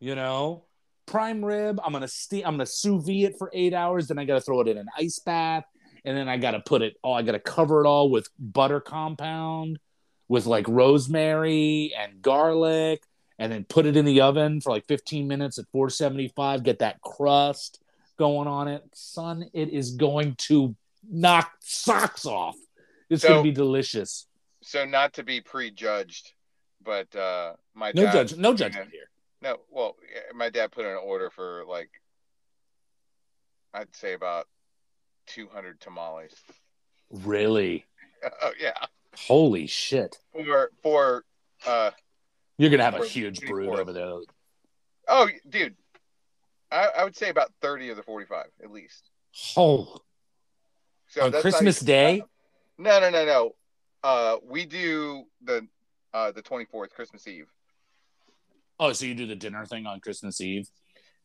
[0.00, 0.64] You know,
[1.06, 1.80] prime rib.
[1.84, 4.08] I'm gonna ste- I'm gonna sous vide it for eight hours.
[4.08, 5.64] Then I gotta throw it in an ice bath,
[6.04, 6.96] and then I gotta put it.
[7.04, 9.78] Oh, I gotta cover it all with butter compound,
[10.28, 13.02] with like rosemary and garlic,
[13.38, 16.62] and then put it in the oven for like 15 minutes at 475.
[16.64, 17.80] Get that crust
[18.18, 19.48] going on it, son.
[19.52, 20.74] It is going to
[21.08, 22.56] knock socks off.
[23.08, 24.26] It's So- gonna be delicious.
[24.66, 26.32] So not to be prejudged,
[26.82, 29.08] but uh, my No dad, judge, no judgment here.
[29.40, 29.94] No, well,
[30.34, 31.88] my dad put in an order for like,
[33.72, 34.48] I'd say about
[35.28, 36.34] two hundred tamales.
[37.10, 37.86] Really?
[38.42, 38.72] Oh yeah,
[39.28, 40.18] Holy shit!
[40.32, 41.24] for for
[41.66, 41.90] uh
[42.58, 44.18] You're gonna have a huge brood over there.
[45.06, 45.76] oh dude,
[46.72, 49.10] I, I would say about thirty of the forty five at least.
[49.56, 49.98] Oh,
[51.08, 52.24] So on Christmas even- Day?
[52.78, 53.54] No, no, no, no.
[54.06, 55.66] Uh, we do the
[56.14, 57.48] uh the twenty fourth, Christmas Eve.
[58.78, 60.68] Oh, so you do the dinner thing on Christmas Eve?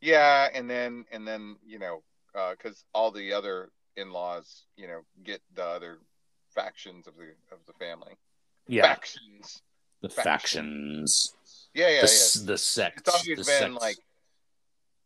[0.01, 2.01] Yeah, and then and then you know,
[2.33, 5.99] because all the other in laws, you know, get the other
[6.55, 8.13] factions of the of the family.
[8.67, 9.61] Yeah, Factions.
[10.01, 11.33] the factions.
[11.35, 12.07] factions, Yeah, yeah, the,
[12.41, 12.45] yeah.
[12.47, 13.01] the sects.
[13.01, 13.81] It's always the been sects.
[13.81, 13.97] like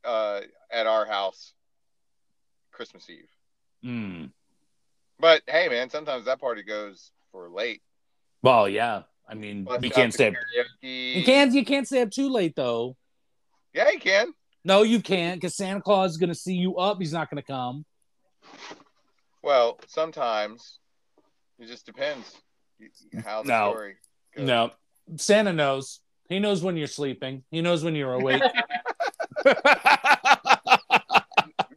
[0.05, 1.51] uh at our house
[2.71, 3.29] Christmas Eve.
[3.83, 4.31] Mm.
[5.19, 7.81] But hey man, sometimes that party goes for late.
[8.41, 9.01] Well, yeah.
[9.27, 10.27] I mean, we can't stay.
[10.29, 10.33] Up,
[10.81, 11.51] you can't.
[11.51, 12.95] You can't stay up too late though.
[13.73, 14.27] Yeah, you can.
[14.63, 16.99] No, you can't, because Santa Claus is gonna see you up.
[16.99, 17.85] He's not gonna come.
[19.43, 20.79] Well, sometimes
[21.59, 22.37] it just depends
[23.23, 23.71] how the No.
[23.71, 23.95] story
[24.35, 24.47] goes.
[24.47, 24.71] No,
[25.17, 25.99] Santa knows.
[26.29, 27.43] He knows when you're sleeping.
[27.51, 28.41] He knows when you're awake.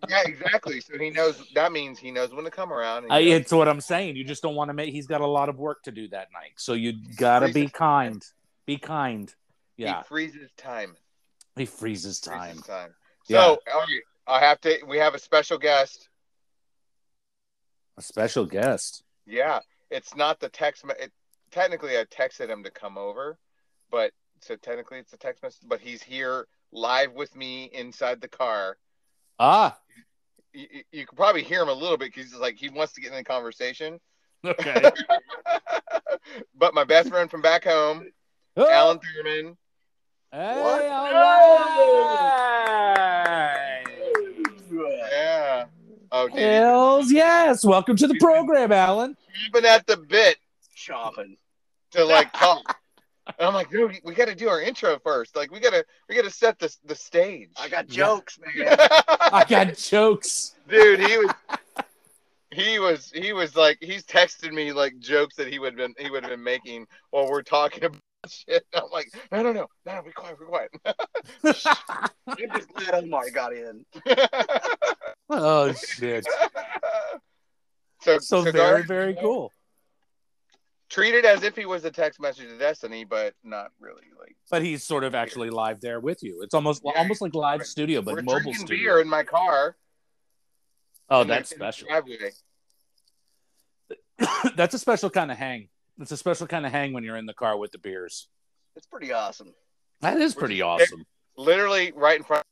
[0.08, 0.80] Yeah, exactly.
[0.80, 3.06] So he knows that means he knows when to come around.
[3.10, 4.16] I, it's what I'm saying.
[4.16, 4.92] You just don't want to make.
[4.92, 8.24] He's got a lot of work to do that night, so you gotta be kind.
[8.66, 9.32] Be kind.
[9.76, 10.96] Yeah, he freezes time.
[11.56, 12.58] he freezes Freezes time.
[12.62, 12.94] time.
[13.28, 13.42] Yeah.
[13.42, 14.78] So right, I have to.
[14.86, 16.08] We have a special guest.
[17.96, 19.02] A special guest.
[19.26, 20.84] Yeah, it's not the text.
[21.00, 21.12] It,
[21.50, 23.38] technically, I texted him to come over,
[23.90, 25.66] but so technically it's a text message.
[25.66, 28.76] But he's here live with me inside the car.
[29.38, 29.78] Ah,
[30.52, 32.92] You, you- you can probably hear him a little bit because he's like he wants
[32.94, 34.00] to get in the conversation.
[34.44, 34.90] okay.
[36.56, 38.04] but my best friend from back home,
[38.56, 39.56] Oh, Alan Thurman.
[40.32, 40.84] Hey, What?
[40.84, 42.28] all right.
[44.70, 45.66] Yeah.
[46.10, 47.64] Oh, dude, Hells yes.
[47.64, 49.16] Welcome to the program, Alan.
[49.40, 50.36] he's been at the bit
[50.74, 51.36] Chopping.
[51.92, 52.76] to like talk.
[53.38, 55.36] And I'm like, dude, we got to do our intro first.
[55.36, 57.50] Like, we gotta, we gotta set the the stage.
[57.60, 58.04] I got Yeah.
[58.06, 58.76] jokes, man.
[59.32, 60.54] I got jokes.
[60.68, 61.30] dude he was
[62.50, 65.94] he was he was like he's texted me like jokes that he would have been
[66.04, 69.66] he would have been making while we're talking about shit i'm like no no no
[69.86, 70.70] no be quiet be quiet
[72.26, 73.84] I'm just glad Omar got in.
[75.30, 76.26] Oh shit.
[78.02, 79.52] so So so very, Gar- very cool.
[80.88, 84.36] Treat it as if he was a text message to destiny but not really like
[84.50, 86.42] But he's sort of actually live there with you.
[86.42, 86.92] It's almost Yeah.
[86.96, 88.76] almost like live studio, but we're mobile drinking studio.
[88.76, 89.76] beer in my car
[91.10, 91.88] oh, that's special.
[94.56, 95.68] that's a special kind of hang.
[96.00, 98.28] It's a special kind of hang when you're in the car with the beers.
[98.76, 99.54] It's pretty awesome.
[100.00, 101.04] That is pretty awesome.
[101.36, 102.46] literally right in front of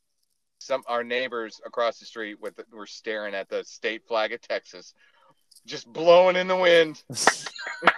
[0.59, 4.41] some our neighbors across the street with the, were staring at the state flag of
[4.41, 4.93] texas
[5.67, 7.03] just blowing in the wind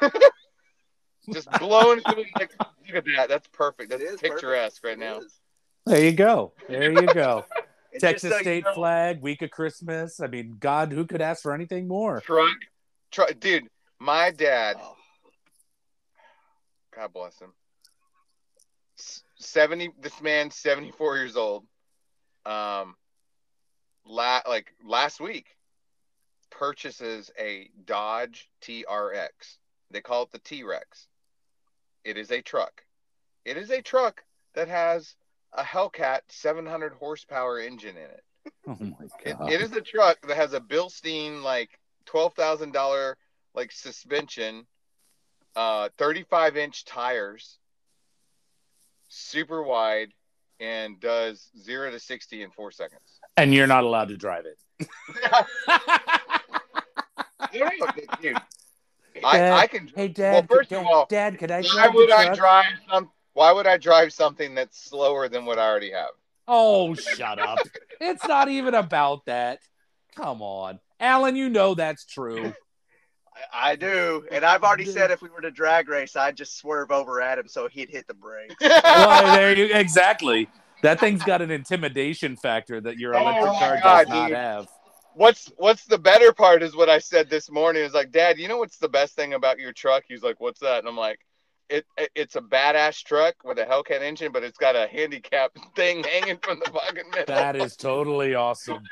[1.34, 2.30] just blowing in the wind.
[2.38, 5.22] Like, look at that that's perfect that's It is picturesque right now.
[5.86, 6.54] There you go.
[6.68, 7.46] There you go.
[8.00, 10.20] Texas just so you state know, flag, week of Christmas.
[10.20, 12.22] I mean, God, who could ask for anything more?
[12.22, 12.56] truck
[13.12, 13.68] truck dude
[14.00, 14.96] my dad oh,
[16.96, 17.52] god bless him
[19.40, 21.64] 70 this man's 74 years old
[22.46, 22.96] um
[24.06, 25.48] la- like last week
[26.52, 29.58] purchases a dodge trx
[29.92, 31.08] they call it the t-rex
[32.04, 32.84] it is a truck
[33.46, 34.24] it is a truck
[34.56, 35.16] that has
[35.54, 38.24] a hellcat 700 horsepower engine in it
[38.68, 39.52] Oh my it, God.
[39.52, 41.70] it is a truck that has a Bilstein like
[42.06, 43.18] twelve thousand dollar
[43.54, 44.66] like suspension,
[45.56, 47.60] uh, thirty five inch tires,
[49.10, 50.14] super wide,
[50.60, 53.20] and does zero to sixty in four seconds.
[53.38, 54.58] and you're not allowed to drive it.
[57.52, 58.38] Dude,
[59.24, 59.90] I, I can.
[59.96, 60.48] hey, Dad.
[60.50, 62.38] Well, first Dad, of all, Dad, could I Why drive would the I truck?
[62.38, 63.12] drive some?
[63.34, 66.10] Why would I drive something that's slower than what I already have?
[66.48, 67.60] Oh, shut up.
[68.02, 69.60] it's not even about that.
[70.16, 70.80] Come on.
[71.00, 72.54] Alan, you know that's true.
[73.54, 76.58] I, I do, and I've already said if we were to drag race, I'd just
[76.58, 78.56] swerve over at him so he'd hit the brakes.
[78.62, 80.50] well, there you exactly.
[80.82, 84.28] That thing's got an intimidation factor that your Oh electric my car God, does not
[84.28, 84.38] dude.
[84.38, 84.68] have.
[85.20, 87.84] What's what's the better part is what I said this morning.
[87.84, 90.04] Is like, Dad, you know what's the best thing about your truck?
[90.08, 90.80] He's like, What's that?
[90.80, 91.20] And I'm like,
[91.70, 95.52] it, it it's a badass truck with a Hellcat engine, but it's got a handicap
[95.76, 97.26] thing hanging from the fucking middle.
[97.36, 98.82] That is totally awesome.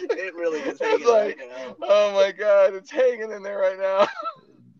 [0.00, 1.76] it really is It's hanging like- right now.
[1.82, 4.08] oh my god, it's hanging in there right now,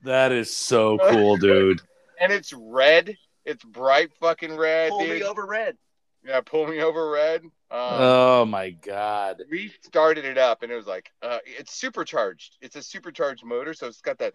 [0.05, 1.81] That is so cool, dude.
[2.21, 3.17] and it's red.
[3.45, 5.11] It's bright fucking red, Pull dude.
[5.21, 5.77] me over red.
[6.25, 7.43] Yeah, pull me over red.
[7.73, 9.43] Um, Oh my god.
[9.51, 12.59] we started it up, and it was like, uh, it's supercharged.
[12.61, 14.35] It's a supercharged motor, so it's got that.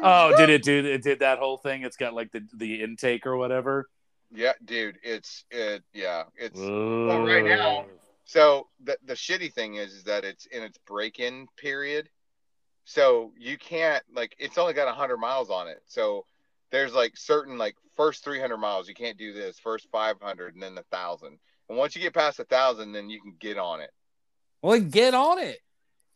[0.00, 1.82] Oh, did it do it did that whole thing?
[1.82, 3.88] It's got like the the intake or whatever.
[4.30, 5.82] Yeah, dude, it's it.
[5.92, 7.86] Yeah, it's Well, right now-
[8.24, 12.08] so the the shitty thing is, is that it's in its break-in period,
[12.84, 15.82] so you can't like it's only got hundred miles on it.
[15.86, 16.24] So
[16.70, 20.76] there's like certain like first 300 miles you can't do this, first 500, and then
[20.76, 21.38] the thousand.
[21.68, 23.90] And once you get past a thousand, then you can get on it.
[24.62, 25.58] Well, get on it.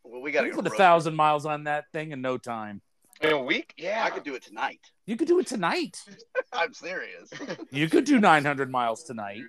[0.05, 2.81] Well, we got to put a thousand miles on that thing in no time.
[3.21, 4.81] In a week, yeah, I could do it tonight.
[5.07, 5.97] You could do it tonight.
[6.53, 7.31] I'm serious.
[7.71, 9.41] You could do 900 miles tonight.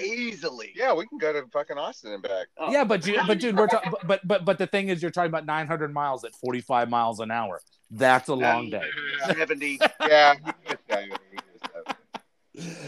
[0.00, 0.72] Easily.
[0.74, 2.46] Yeah, we can go to fucking Austin and back.
[2.56, 5.10] Oh, Yeah, but you, but dude, we're talking, but but but the thing is, you're
[5.12, 7.60] talking about 900 miles at 45 miles an hour.
[7.90, 8.82] That's a long day.
[9.26, 9.78] 70.
[10.00, 11.02] Yeah, he can get that.
[11.04, 11.96] He can get that.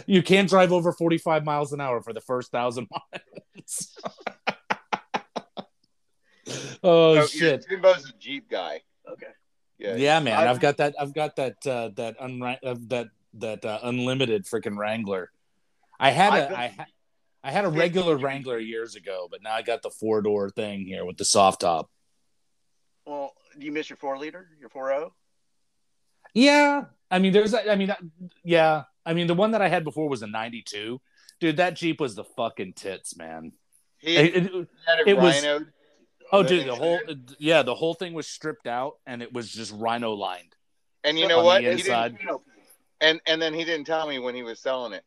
[0.05, 3.97] You can't drive over 45 miles an hour for the first thousand miles.
[6.83, 7.65] oh So, shit!
[7.69, 8.81] Yeah, Timbo's a Jeep guy.
[9.09, 9.27] Okay.
[9.77, 10.95] Yeah, Yeah, man, I've- I've got that.
[10.99, 11.55] I've got that.
[11.65, 15.31] Uh, that unra- uh, that that uh, unlimited freaking Wrangler.
[15.99, 16.85] I had I've a been- I, ha-
[17.43, 20.85] I had a regular Wrangler years ago, but now I got the four door thing
[20.85, 21.89] here with the soft top.
[23.05, 25.13] Well, do you miss your four liter, your four oh?
[26.33, 27.93] Yeah, I mean, there's, I mean,
[28.43, 30.99] yeah, I mean, the one that I had before was a '92.
[31.39, 33.51] Dude, that Jeep was the fucking tits, man.
[33.99, 34.43] He It- it-
[34.85, 35.67] had it, it was- rhinoed.
[36.31, 36.99] oh, dude, the whole,
[37.39, 40.55] yeah, the whole thing was stripped out and it was just rhino lined.
[41.03, 41.61] And you know what?
[41.61, 42.17] He inside.
[42.17, 42.41] didn't,
[43.01, 45.03] and and then he didn't tell me when he was selling it.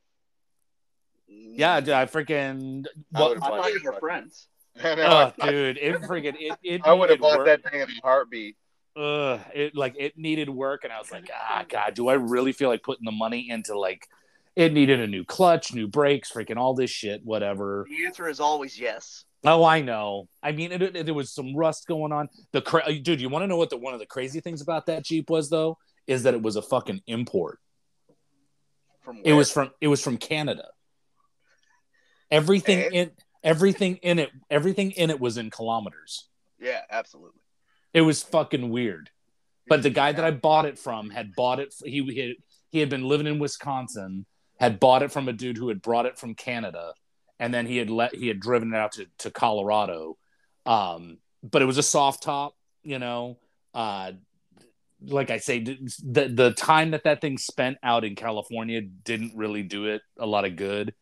[1.27, 2.87] Yeah, dude, I freaking.
[3.15, 3.83] I Well, would've I bought thought it.
[3.83, 4.49] you were friends.
[4.83, 6.57] I oh, dude, it freaking it.
[6.63, 7.47] it I would have bought work.
[7.47, 8.57] that thing in a heartbeat.
[8.99, 12.53] Ugh, it like it needed work, and I was like, ah, God, do I really
[12.53, 14.09] feel like putting the money into like?
[14.57, 17.87] It needed a new clutch, new brakes, freaking all this shit, whatever.
[17.89, 19.25] The answer is always yes.
[19.45, 20.27] Oh, I know.
[20.43, 22.29] I mean, it, it- there was some rust going on.
[22.51, 24.87] The cra- dude, you want to know what the one of the crazy things about
[24.87, 25.79] that Jeep was though?
[26.09, 27.61] Is that it was a fucking import.
[29.03, 30.65] From It was from it was from Canada.
[32.31, 32.93] Everything And?
[32.95, 33.11] in
[33.45, 36.27] everything in it everything in it was in kilometers.
[36.61, 37.38] yeah, absolutely.
[37.99, 39.11] It was fucking weird.
[39.67, 41.75] But the guy that I bought it from had bought it.
[41.85, 42.37] He he had,
[42.71, 44.25] he had been living in Wisconsin,
[44.61, 46.93] had bought it from a dude who had brought it from Canada,
[47.41, 50.17] and then he had let he had driven it out to, to Colorado.
[50.65, 53.39] Um, but it was a soft top, you know.
[53.75, 54.13] Uh,
[55.03, 59.65] like I say, the the time that that thing spent out in California didn't really
[59.65, 60.95] do it a lot of good.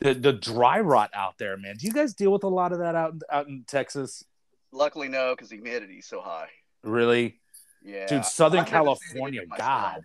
[0.00, 1.76] The the dry rot out there, man.
[1.78, 4.22] Do you guys deal with a lot of that out out in Texas?
[4.72, 6.48] Luckily, no, because the humidity's so high.
[6.82, 7.40] Really,
[7.82, 8.24] Yeah, dude?
[8.24, 9.42] Southern I've California.
[9.56, 10.02] God.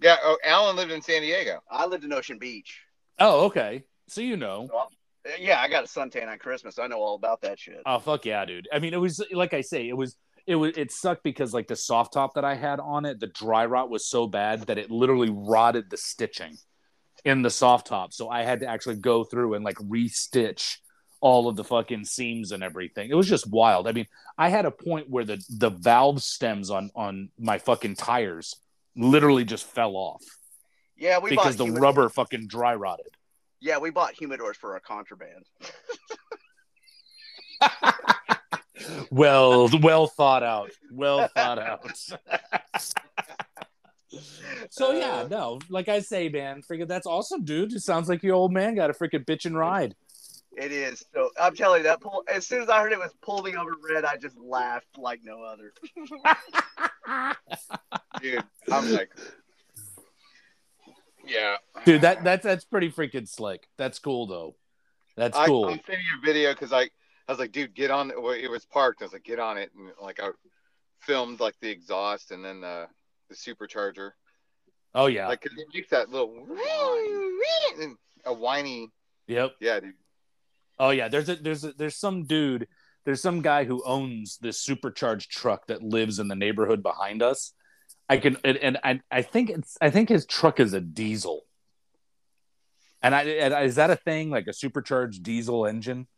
[0.00, 0.16] Yeah.
[0.22, 1.60] Oh, Alan lived in San Diego.
[1.70, 2.80] I lived in Ocean Beach.
[3.18, 3.84] Oh, okay.
[4.08, 4.68] So you know.
[4.68, 6.78] So yeah, I got a suntan on Christmas.
[6.78, 7.80] I know all about that shit.
[7.86, 8.68] Oh fuck yeah, dude.
[8.72, 11.68] I mean, it was like I say, it was it was it sucked because like
[11.68, 14.78] the soft top that I had on it, the dry rot was so bad that
[14.78, 16.56] it literally rotted the stitching
[17.24, 18.12] in the soft top.
[18.12, 20.78] So I had to actually go through and like restitch
[21.22, 23.08] all of the fucking seams and everything.
[23.08, 23.88] It was just wild.
[23.88, 24.06] I mean,
[24.36, 28.56] I had a point where the the valve stems on on my fucking tires
[28.94, 30.22] literally just fell off
[31.02, 33.16] yeah, we because the rubber fucking dry rotted.
[33.60, 35.44] Yeah, we bought humidors for our contraband.
[39.12, 40.72] Well, well thought out.
[40.90, 41.86] Well thought out.
[44.70, 47.72] so yeah, no, like I say, man, freaking that's awesome, dude.
[47.74, 49.94] It sounds like your old man got a freaking bitch and ride.
[50.56, 51.04] It is.
[51.14, 52.24] So I'm telling you that pull.
[52.32, 55.20] As soon as I heard it was pull me over red, I just laughed like
[55.24, 55.72] no other.
[58.20, 59.10] Dude, I'm like,
[61.26, 61.56] yeah.
[61.84, 63.66] Dude, that that's that's pretty freaking slick.
[63.78, 64.56] That's cool though.
[65.16, 65.66] That's I, cool.
[65.66, 66.88] I'm sending you a video because I, I
[67.28, 68.12] was like, dude, get on.
[68.16, 69.02] Well, it was parked.
[69.02, 70.30] I was like, get on it, and like I
[71.00, 72.88] filmed like the exhaust and then the
[73.28, 74.10] the supercharger,
[74.94, 75.28] oh yeah.
[75.28, 76.46] Like cause it makes that little
[77.80, 78.88] and a whiny.
[79.26, 79.52] yep.
[79.60, 79.94] Yeah, dude.
[80.82, 81.06] Oh yeah.
[81.06, 82.66] There's a there's a, there's some dude.
[83.04, 87.52] There's some guy who owns this supercharged truck that lives in the neighborhood behind us.
[88.08, 91.42] I can and, and I I think it's I think his truck is a diesel.
[93.00, 96.08] And I and is that a thing like a supercharged diesel engine?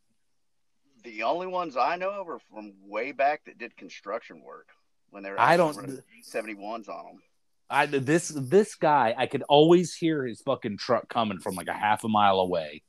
[1.03, 4.71] The only ones I know of are from way back that did construction work
[5.11, 5.39] when they were.
[5.39, 5.77] I don't-
[6.25, 7.23] 71s on them.
[7.69, 11.75] I this this guy I could always hear his fucking truck coming from like a
[11.75, 12.83] half a mile away,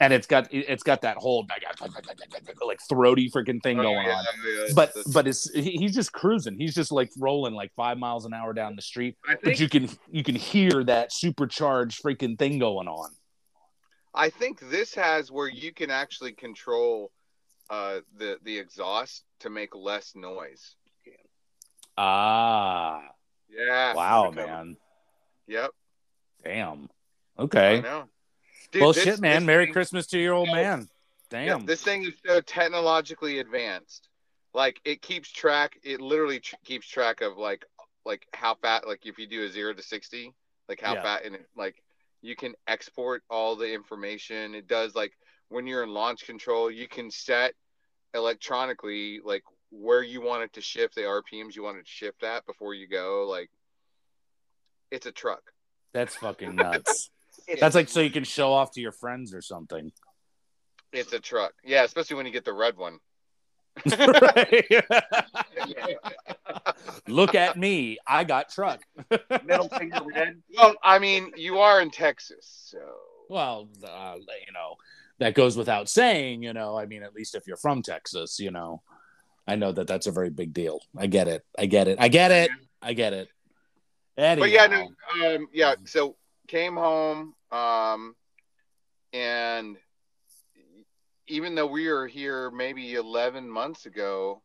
[0.00, 1.46] and it's got it's got that whole
[2.66, 4.24] like throaty freaking thing going Oh, yeah, on.
[4.46, 6.58] yeah, But that's- but it's he's just cruising.
[6.58, 9.16] He's just like rolling like five miles an hour down the street.
[9.26, 13.10] I But you can you can hear that supercharged freaking thing going on.
[14.14, 17.10] I think this has where you can actually control
[17.70, 20.76] uh the the exhaust to make less noise.
[21.96, 23.02] Ah,
[23.48, 23.94] Yeah.
[23.94, 24.76] wow, man,
[25.46, 25.70] Yep.
[26.42, 26.88] damn.
[27.38, 27.82] I Okay.
[28.74, 29.36] Dude, well, this- shit, man.
[29.42, 30.54] this Merry thing- Christmas to your old Yeah.
[30.54, 30.88] man.
[31.32, 31.64] Yeah, Damn.
[31.66, 34.08] this thing is so technologically advanced.
[34.52, 35.78] Like it keeps track.
[35.82, 37.64] It literally tr- keeps track of like
[38.04, 38.86] like how fat.
[38.86, 40.34] Like if you do a zero to sixty,
[40.68, 41.02] like how Yeah.
[41.02, 41.82] fat, and it, like
[42.20, 44.54] you can export all the information.
[44.54, 45.16] It does like
[45.48, 47.54] when you're in launch control, you can set
[48.14, 52.22] electronically like where you want it to shift, the RPMs you want it to shift
[52.22, 53.26] at before you go.
[53.28, 53.50] Like
[54.90, 55.42] it's a truck.
[55.92, 57.10] That's fucking nuts.
[57.46, 59.92] It's- That's like so you can show off to your friends or something.
[60.92, 61.52] It's a truck.
[61.64, 62.98] Yeah, especially when you get the red one.
[67.08, 67.98] Look at me.
[68.06, 68.80] I got truck.
[69.44, 70.40] middle finger red.
[70.56, 72.78] Well, I mean, you are in Texas, so
[73.28, 74.76] Well, uh, you know,
[75.18, 76.76] that goes without saying, you know.
[76.78, 78.82] I mean, at least if you're from Texas, you know,
[79.46, 80.80] I know that that's a very big deal.
[80.96, 81.44] I get it.
[81.58, 81.98] I get it.
[82.00, 82.50] I get it.
[82.80, 83.28] I get it.
[84.16, 85.74] Anyhow, but yeah, no, um, yeah.
[85.86, 86.16] So
[86.48, 88.14] came home, um,
[89.12, 89.76] and
[91.26, 94.42] even though we were here maybe eleven months ago,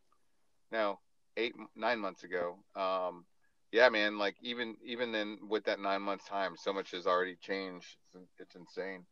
[0.72, 1.00] no,
[1.38, 3.26] eight, nine months ago, um,
[3.72, 7.36] yeah, man, like even even then with that nine months time, so much has already
[7.36, 7.98] changed.
[8.14, 9.06] It's, it's insane.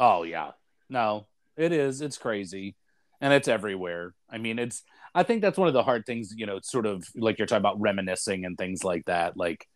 [0.00, 0.52] Oh yeah.
[0.88, 1.26] No,
[1.56, 2.00] it is.
[2.00, 2.76] It's crazy.
[3.20, 4.14] And it's everywhere.
[4.30, 4.82] I mean, it's
[5.14, 7.60] I think that's one of the hard things, you know, sort of like you're talking
[7.62, 9.36] about reminiscing and things like that.
[9.36, 9.66] Like,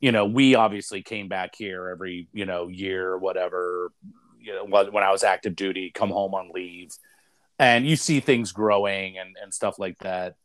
[0.00, 3.92] you know, we obviously came back here every, you know, year or whatever,
[4.40, 6.90] you know, when I was active duty, come home on leave.
[7.58, 10.36] And you see things growing and, and stuff like that.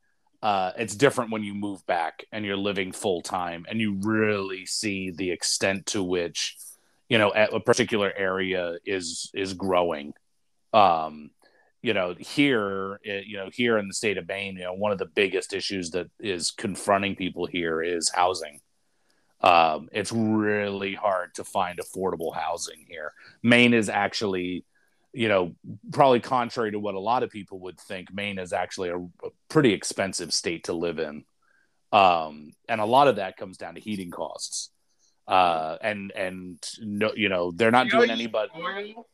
[0.41, 4.65] Uh, it's different when you move back and you're living full time and you really
[4.65, 6.57] see the extent to which,
[7.07, 10.13] you know, a particular area is is growing.
[10.73, 11.29] Um,
[11.81, 14.97] you know, here, you know, here in the state of Maine, you know, one of
[14.97, 18.59] the biggest issues that is confronting people here is housing
[19.43, 23.13] um, it's really hard to find affordable housing here.
[23.43, 24.63] Maine is actually,
[25.11, 25.53] you know,
[25.91, 29.29] probably contrary to what a lot of people would think, Maine is actually a, a
[29.49, 31.25] pretty expensive state to live in.
[31.91, 34.71] Um, and a lot of that comes down to heating costs.
[35.27, 39.05] Uh, and, and no, you know, they're not You doing any but Oil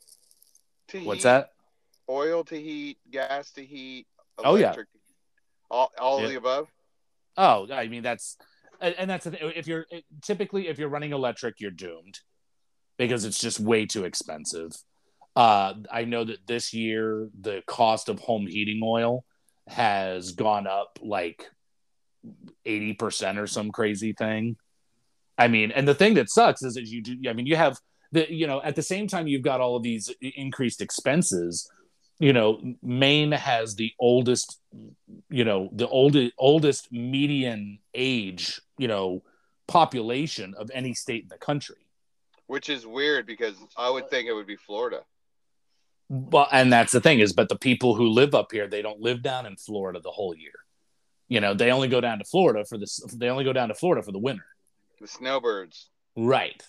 [1.04, 1.50] what's heat, that?
[2.08, 4.08] Oil to heat, gas to heat,
[4.38, 4.76] Oh, yeah.
[4.76, 4.86] heat.
[5.70, 6.26] All, all Yeah.
[6.26, 6.68] of the above.
[7.38, 8.38] Oh, I mean that's
[8.82, 9.52] and, that's the thing.
[9.56, 9.86] if you're
[10.22, 12.20] typically if you're running electric, you're doomed
[12.98, 14.72] because it's just way too expensive.
[15.36, 19.24] Uh, I know that this year the cost of home heating oil
[19.68, 21.46] has gone up like
[22.66, 24.58] eighty percent or some crazy thing.
[25.38, 27.18] I mean, and the thing that sucks is that you do.
[27.30, 27.78] I mean, you have
[28.12, 31.70] the you know at the same time you've got all of these increased expenses.
[32.20, 34.60] You know, Maine has the oldest
[35.30, 39.24] you know the oldest oldest median age you know
[39.68, 41.78] population of any state in the country.
[42.48, 45.02] Which is weird because I would think it would be Florida.
[46.10, 49.00] well and that's the thing is but the people who live up here they don't
[49.00, 50.54] live down in florida the whole year.
[51.28, 53.76] You know they only go down to florida for this they only go down to
[53.76, 54.46] florida for the winter.
[55.00, 55.90] The snowbirds.
[56.18, 56.62] right.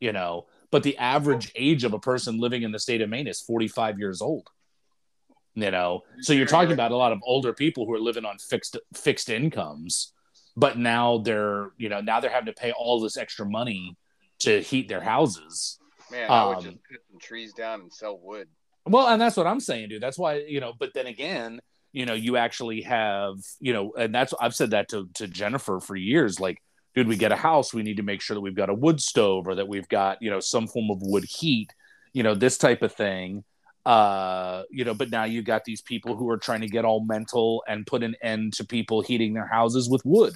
[0.00, 3.26] You know but the average age of a person living in the state of maine
[3.26, 4.50] is 45 years old
[5.54, 6.02] you know?
[6.20, 9.28] So you're talking about a lot of older people who are living on fixed fixed
[9.30, 10.12] incomes
[10.56, 13.96] but now they're you know now they're having to pay all this extra money
[14.40, 15.78] to heat their houses.
[16.10, 18.48] Man, I would Um, just cut some trees down and sell wood.
[18.86, 20.02] well and that's what i'm saying dude.
[20.02, 21.60] That's why you know but then again
[21.92, 25.78] you know you actually have you know and that's i've said that to, to jennifer
[25.80, 26.58] for years like
[26.94, 29.00] dude we get a house we need to make sure that we've got a wood
[29.00, 31.70] stove or that we've got you know some form of wood heat
[32.12, 33.44] you know this type of thing
[33.88, 37.00] uh you know but now you got these people who are trying to get all
[37.00, 40.34] mental and put an end to people heating their houses with wood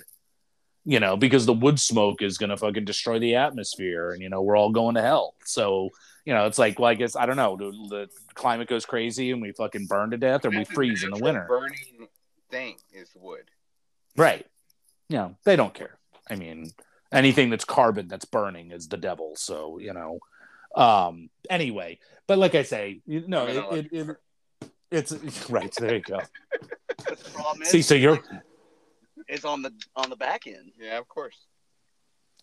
[0.85, 4.29] you know because the wood smoke is going to fucking destroy the atmosphere and you
[4.29, 5.35] know we're all going to hell.
[5.45, 5.91] So
[6.25, 9.33] you know it's like well i guess i don't know the, the climate goes crazy
[9.33, 11.47] and we fucking burn to death or we freeze in the winter.
[11.49, 12.09] Burning
[12.51, 13.45] thing is wood.
[14.17, 14.47] right.
[15.09, 15.99] You know they don't care.
[16.29, 16.71] I mean
[17.13, 19.35] anything that's carbon that's burning is the devil.
[19.37, 20.19] So you know
[20.77, 24.17] um anyway but like i say you no I it, it, it,
[24.91, 26.21] it's right there you go
[26.99, 28.21] But the problem is, see so you're
[29.29, 30.73] is on the on the back end.
[30.79, 31.37] Yeah, of course.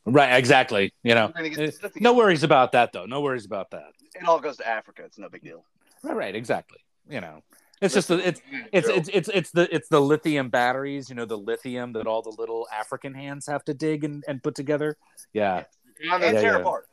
[0.05, 3.21] right exactly you know We're gonna get Eh, stuff no worries about that though no
[3.21, 5.03] worries about that It all goes to Africa.
[5.05, 5.65] It's no big deal.
[6.03, 7.41] right right exactly you know
[7.81, 8.41] it's just the, it's
[8.73, 12.21] it's it's it's it's the it's the lithium batteries you know the lithium that all
[12.21, 14.97] the little african hands have to dig and, and put together
[15.33, 15.63] yeah
[16.01, 16.59] And Wakanda's- tear yeah.
[16.59, 16.85] apart.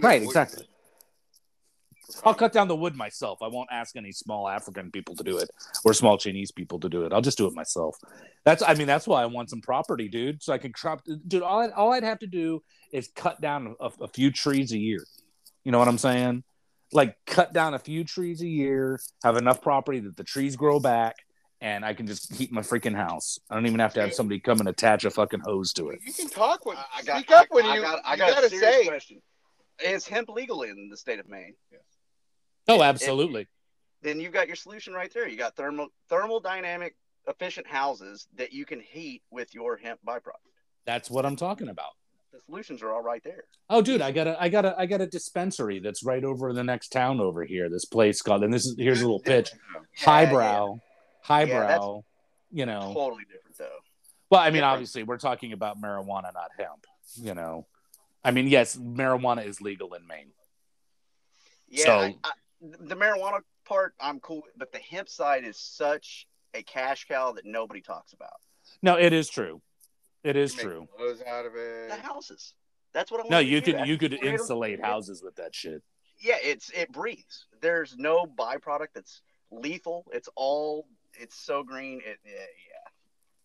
[0.00, 0.66] Right exactly
[2.24, 5.38] i'll cut down the wood myself i won't ask any small african people to do
[5.38, 5.50] it
[5.84, 7.96] or small chinese people to do it i'll just do it myself
[8.44, 11.42] that's i mean that's why i want some property dude so i can crop dude
[11.42, 14.78] all, I, all i'd have to do is cut down a, a few trees a
[14.78, 15.04] year
[15.64, 16.42] you know what i'm saying
[16.92, 20.78] like cut down a few trees a year have enough property that the trees grow
[20.78, 21.16] back
[21.60, 24.38] and i can just heat my freaking house i don't even have to have somebody
[24.40, 27.16] come and attach a fucking hose to it You can talk when I I got.
[27.18, 28.00] speak up I, when I you, got.
[28.04, 28.84] I got a gotta serious say.
[28.86, 29.22] question.
[29.84, 31.54] Is hemp legal in the state of Maine?
[32.68, 33.46] Oh absolutely
[34.02, 35.28] Then you've got your solution right there.
[35.28, 36.92] You got thermal thermodynamic
[37.28, 40.42] efficient houses that you can heat with your hemp byproduct.
[40.84, 41.92] that's what i'm talking about
[42.32, 43.44] The solutions are all right there.
[43.70, 46.52] Oh, dude, I got a, I got a, I got a dispensary that's right over
[46.52, 47.68] the next town over here.
[47.68, 49.50] This place called, and this is here's a little pitch.
[49.52, 50.78] Yeah, Highbrow,
[51.22, 51.68] highbrow.
[51.68, 52.02] that's-
[52.54, 53.78] you know, Totally different though.
[54.30, 54.72] well, I mean, different.
[54.72, 56.86] obviously, we're talking about marijuana, not hemp.
[57.16, 57.66] You know,
[58.24, 60.32] I mean, yes, marijuana is legal in Maine.
[61.68, 62.30] Yeah, So- I, I,
[62.62, 67.32] the marijuana part I'm cool, with, but the hemp side is such a cash cow
[67.32, 68.30] that nobody talks about.
[68.82, 69.60] No, it is true.
[70.24, 70.86] It is true.
[70.96, 71.88] clothes out of it.
[71.90, 72.54] The houses.
[72.94, 73.30] That's what I want.
[73.32, 73.72] No, to you do.
[73.72, 75.82] could you could Create a- insulate houses with that shit.
[76.20, 77.46] Yeah, it's it breathes.
[77.60, 80.04] There's no byproduct that's lethal.
[80.12, 81.98] It's all it's so green.
[82.04, 82.88] It yeah, yeah.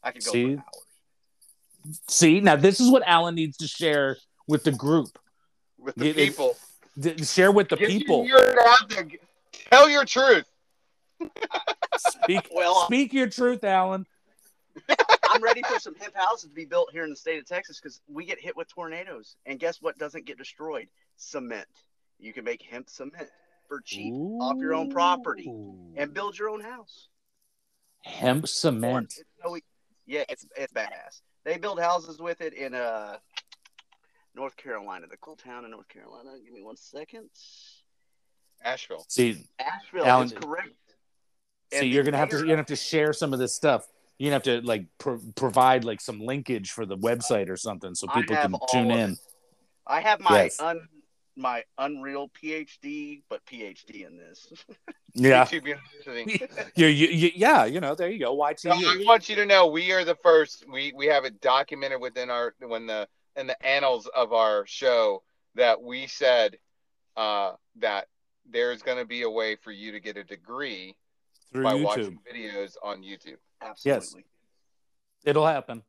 [0.03, 0.55] I could go See?
[0.55, 1.99] for hours.
[2.09, 5.17] See, now this is what Alan needs to share with the group.
[5.79, 6.55] with the It- it- people.
[6.99, 8.25] D- share with the Get people.
[8.25, 9.11] your word.
[9.71, 10.45] Tell your truth.
[11.97, 14.05] Speak, Well, speak your truth, Alan.
[14.89, 14.95] I
[15.31, 17.79] I'm ready for some hemp houses to be built here in the state of Texas
[17.79, 19.35] because we get hit with tornadoes.
[19.45, 20.87] And guess what doesn't get destroyed?
[21.17, 21.67] Cement.
[22.19, 23.29] You can make hemp cement
[23.67, 25.51] for cheap off your own property
[25.95, 27.07] and build your own house.
[28.03, 29.13] hemp cement.
[29.19, 29.57] It's so-
[30.05, 31.21] yeah, it's it's badass.
[31.43, 33.17] They build houses with it in uh
[34.37, 36.29] North Carolina, the cool town in North Carolina.
[36.45, 37.27] Give me one second.
[38.63, 39.03] Asheville.
[39.09, 40.69] See, Asheville Alan- is correct.
[41.73, 43.85] see, And you're gonna have to you're gonna have to share some of this stuff.
[44.19, 47.95] You're gonna have to like pro- provide like some linkage for the website or something
[47.95, 49.11] so people can tune in.
[49.13, 49.19] it.
[49.87, 50.59] I have my Yes.
[50.59, 50.87] un
[51.35, 54.47] my Unreal PhD, but PhD in this.
[55.19, 56.45] Yeah, YouTube University.
[56.75, 58.35] you, you, you, yeah, you know, there you go.
[58.57, 60.63] So I want you to know we are the first.
[60.71, 63.07] We we have it documented within our when the
[63.37, 65.23] in the annals of our show
[65.55, 66.57] that we said
[67.15, 68.07] uh, that
[68.49, 70.95] there's going to be a way for you to get a degree
[71.51, 71.83] through by YouTube.
[71.83, 73.37] watching videos on YouTube.
[73.61, 74.25] Absolutely.
[75.23, 75.83] It'll happen.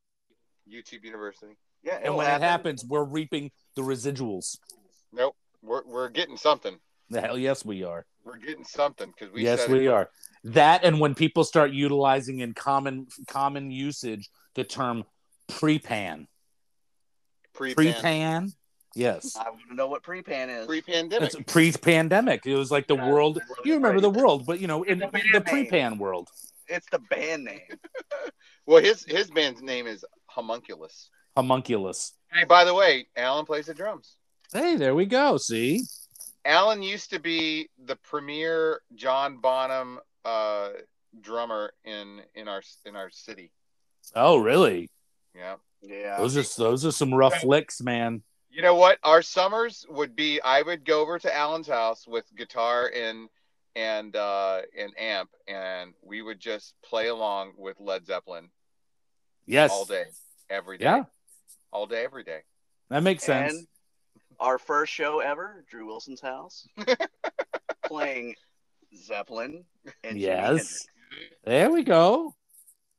[0.70, 1.56] YouTube University.
[1.82, 1.98] Yeah.
[2.02, 2.42] And when happen.
[2.42, 4.58] it happens, we're reaping the residuals.
[5.12, 6.78] Nope, we're we're getting something.
[7.10, 8.04] The hell yes, we are.
[8.24, 9.90] We're getting something because we yes, said we it.
[9.90, 10.10] are.
[10.44, 15.04] That and when people start utilizing in common common usage the term
[15.48, 16.26] pre-pan.
[17.58, 18.52] Pre Pre-pan?
[18.94, 19.36] Yes.
[19.36, 20.66] I want to know what pre-pan is.
[20.66, 21.34] pre pandemic.
[21.34, 22.46] It's pre-pandemic.
[22.46, 23.36] It was like the Yeah, world.
[23.36, 26.28] really You remember the world, but you know, in The the, pre-pan world.
[26.68, 27.60] It's the band name.
[28.66, 31.08] Well, his his band's name is Homunculus.
[31.34, 32.12] Homunculus.
[32.30, 34.16] Hey, by the way, Alan plays the drums.
[34.52, 35.38] Hey, there we go.
[35.38, 35.84] See?
[36.44, 40.68] Alan used to be the premier John Bonham uh,
[41.18, 43.52] drummer in in our in our city.
[44.14, 44.90] Oh, really?
[45.34, 45.56] Yeah.
[45.82, 46.16] Yeah.
[46.18, 48.22] Those are those are some rough licks, man.
[48.50, 48.98] You know what?
[49.04, 53.28] Our summers would be I would go over to Alan's house with guitar and
[53.76, 58.48] and uh and amp and we would just play along with Led Zeppelin
[59.46, 59.70] Yes.
[59.70, 60.04] all day,
[60.50, 60.84] every day.
[60.84, 61.04] Yeah,
[61.72, 62.40] All day, every day.
[62.90, 63.52] that makes sense.
[63.54, 63.66] And
[64.40, 66.66] our first show ever, Drew Wilson's house,
[67.86, 68.34] playing
[68.96, 69.64] Zeppelin
[70.04, 70.86] and Jimi yes.
[71.44, 72.34] There we go.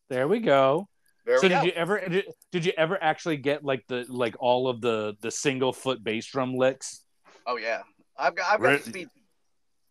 [0.10, 0.88] There we go.
[1.30, 1.64] There so we did go.
[1.66, 5.30] you ever did, did you ever actually get like the like all of the the
[5.30, 7.04] single foot bass drum licks?
[7.46, 7.84] Oh yeah,
[8.18, 9.10] I've got I've got Re- speed.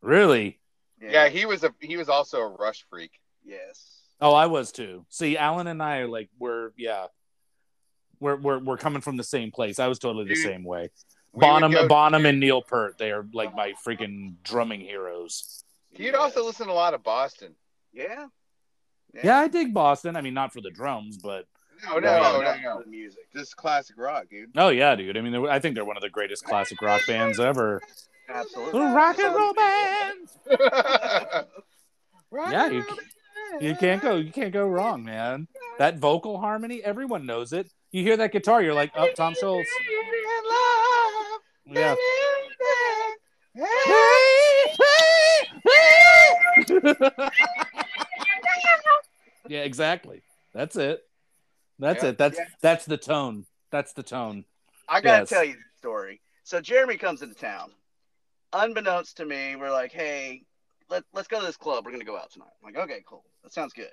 [0.03, 0.59] Really?
[1.01, 3.13] yeah, he was a he was also a rush freak.
[3.45, 4.01] yes.
[4.21, 5.07] Oh, I was too.
[5.11, 7.07] See, Alan and I are like we're yeah.
[8.19, 9.79] We're, we're, we're coming from the same place.
[9.79, 10.91] I was totally the Dude, same way.
[11.33, 12.99] We Bonham, would go- Bonham, and Neil Peart.
[12.99, 15.63] They are like my freaking drumming heroes.
[15.97, 17.55] You'd also listen to a lot of Boston.
[17.93, 18.27] Yeah.
[19.15, 20.17] Yeah, I dig Boston.
[20.17, 21.47] I mean, not for the drums, but
[21.85, 22.83] No, no, no, no, no, no.
[22.83, 23.21] The music.
[23.35, 24.51] Just classic rock, dude.
[24.57, 25.17] oh yeah, dude.
[25.17, 27.81] I mean, I think they're one of the greatest classic rock bands ever.
[28.29, 28.81] Absolutely.
[28.81, 30.39] The rock and roll bands.
[32.31, 32.85] Rock Yeah, you,
[33.59, 34.17] you can't go.
[34.17, 35.49] You can't go wrong, man.
[35.79, 37.71] That vocal harmony, everyone knows it.
[37.91, 39.65] You hear that guitar, you're like, oh, Tom Scholz.
[41.67, 41.95] Yeah.
[49.49, 50.23] yeah, exactly.
[50.55, 51.03] That's it.
[51.79, 52.11] That's Yeah.
[52.11, 52.19] it.
[52.19, 52.45] That's Yeah.
[52.61, 53.47] that's the tone.
[53.71, 54.45] That's the tone.
[54.89, 55.29] I gotta Yes.
[55.29, 56.21] tell you the story.
[56.45, 57.73] So Jeremy comes into town.
[58.53, 60.43] Unbeknownst to me, we're like, hey,
[60.89, 61.85] let, let's go to this club.
[61.85, 62.49] We're gonna go out tonight.
[62.65, 63.25] I'm like, okay, cool.
[63.43, 63.93] That sounds good.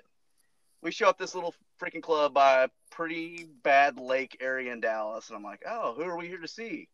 [0.82, 5.28] We show up this little freaking club by a pretty bad lake area in Dallas,
[5.28, 6.88] and I'm like, oh, who are we here to see?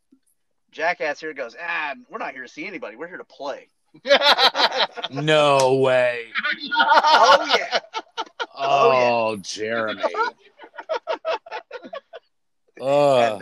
[0.73, 2.97] Jackass here goes, ah, we're not here to see anybody.
[2.97, 3.69] We're here to play.
[5.11, 6.27] No way.
[6.75, 7.81] Oh yeah.
[8.55, 10.03] Oh, Oh, Jeremy.
[12.81, 13.41] And Oh,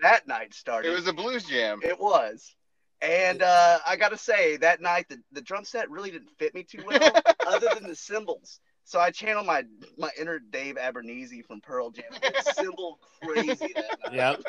[0.00, 0.88] that night started.
[0.90, 1.80] it was a blues jam.
[1.82, 2.54] It was.
[3.02, 6.54] And uh, I got to say, that night, the, the drum set really didn't fit
[6.54, 7.12] me too well,
[7.46, 8.60] other than the cymbals.
[8.84, 9.64] So I channeled my
[9.98, 12.04] my inner Dave Abbruzzese from Pearl Jam.
[12.22, 14.42] It's cymbal crazy that night, yep.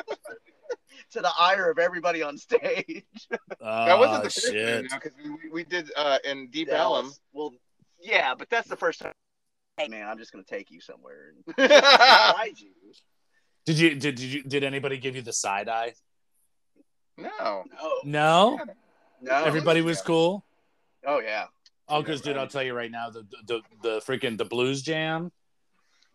[1.12, 3.04] to the ire of everybody on stage.
[3.60, 4.90] That wasn't Oh, the first shit.
[4.90, 7.12] time because we, we did uh, in Deep Ellum.
[7.32, 7.52] Well,
[8.00, 9.12] yeah, but that's the first time.
[9.76, 12.70] Hey, man, I'm just going to take you somewhere and no, guide you.
[13.64, 15.94] Did you did, did you did anybody give you the side eye?
[17.16, 17.64] No.
[18.04, 18.58] No.
[19.20, 19.44] No.
[19.44, 20.44] Everybody was cool.
[21.06, 21.44] Oh, yeah.
[21.88, 25.30] Oh, because dude, I'll tell you right now, the the the freaking the blues jam,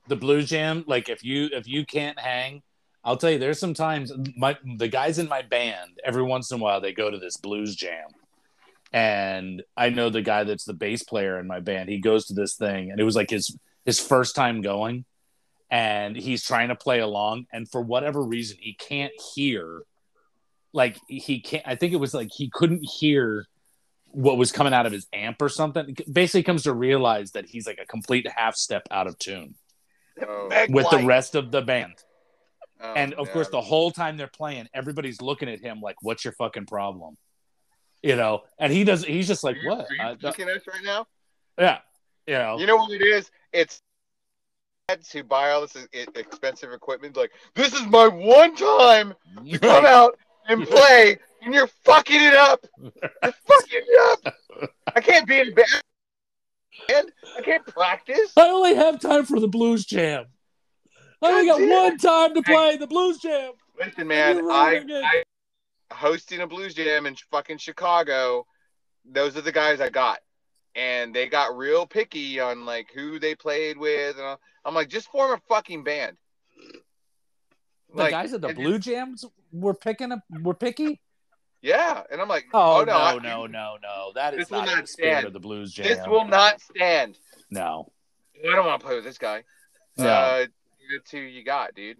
[0.07, 0.83] the blues jam.
[0.87, 2.63] Like if you if you can't hang,
[3.03, 6.63] I'll tell you, there's sometimes my the guys in my band every once in a
[6.63, 8.07] while they go to this blues jam,
[8.93, 11.89] and I know the guy that's the bass player in my band.
[11.89, 15.05] He goes to this thing, and it was like his his first time going,
[15.69, 19.81] and he's trying to play along, and for whatever reason he can't hear,
[20.73, 21.63] like he can't.
[21.65, 23.45] I think it was like he couldn't hear
[24.11, 25.95] what was coming out of his amp or something.
[26.11, 29.55] Basically, comes to realize that he's like a complete half step out of tune.
[30.25, 31.93] Oh, with the rest of the band.
[32.81, 36.23] oh, and of course, the whole time they're playing, everybody's looking at him like, "What's
[36.23, 37.17] your fucking problem?"
[38.03, 39.03] You know, and he does.
[39.03, 41.07] He's just like, Are you- "What?" Are you looking at us right now?
[41.57, 41.79] yeah,
[42.27, 42.59] you know.
[42.59, 43.31] You know what it is?
[43.51, 43.81] It's
[45.11, 45.75] who buy all this
[46.15, 47.17] expensive equipment.
[47.17, 49.13] Like, this is my one time
[49.45, 50.17] to come out
[50.47, 52.65] and play, and you're fucking it up.
[52.81, 52.91] You're
[53.21, 54.69] fucking it up.
[54.95, 57.11] I can't be in band.
[57.37, 58.31] I can't practice.
[58.37, 60.27] I only have time for the blues jam.
[61.21, 63.53] I only got one time to play the blues jam.
[63.77, 64.83] Listen, man, I.
[65.03, 65.23] I
[65.91, 68.45] hosting a blues jam in fucking Chicago.
[69.09, 70.19] Those are the guys I got,
[70.75, 74.17] and they got real picky on like who they played with.
[74.17, 74.37] And.
[74.65, 76.17] I'm like, just form a fucking band.
[77.89, 79.23] The Like, guys at the blue jams
[79.53, 80.19] were picking up.
[80.41, 80.99] Were picky.
[81.61, 84.11] Yeah, and I'm like, Oh, oh, no, I- no, no, no.
[84.13, 85.27] That is This will not, not the spirit stand.
[85.27, 85.85] of the blues jam.
[85.87, 87.17] This will not stand.
[87.49, 87.93] No.
[88.45, 89.43] I don't want to play with this guy.
[89.97, 90.05] No.
[90.05, 90.45] Uh,
[90.93, 91.97] that's who you got, dude.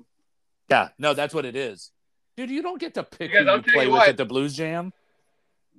[0.70, 0.90] Yeah.
[1.00, 1.92] No, that's what it is.
[2.38, 4.10] Dude, you don't get to pick Because who I'll you play you with what.
[4.10, 4.94] at the blues jam.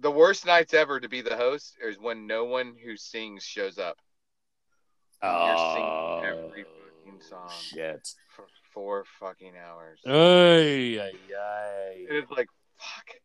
[0.00, 3.78] The worst nights ever to be the host is when no one who sings shows
[3.78, 3.96] up.
[5.22, 7.48] You're singing Oh, every fucking song.
[7.60, 8.08] shit.
[8.34, 9.98] for four fucking hours.
[10.06, 12.06] Ay, ay, ay.
[12.10, 13.16] It's like, fuck.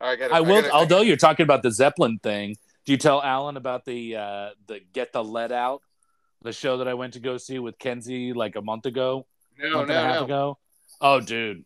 [0.00, 0.34] All right, I gotta.
[0.34, 0.62] I will.
[0.62, 4.50] gotta- although you're talking about the Zeppelin thing, do you tell Alan about the uh,
[4.66, 5.80] the Get the Led Out,
[6.42, 9.26] the show that I went to go see with Kenzie like a month ago,
[9.58, 10.24] no, month no, and a half no.
[10.24, 10.58] ago?
[11.02, 11.64] Oh, dude,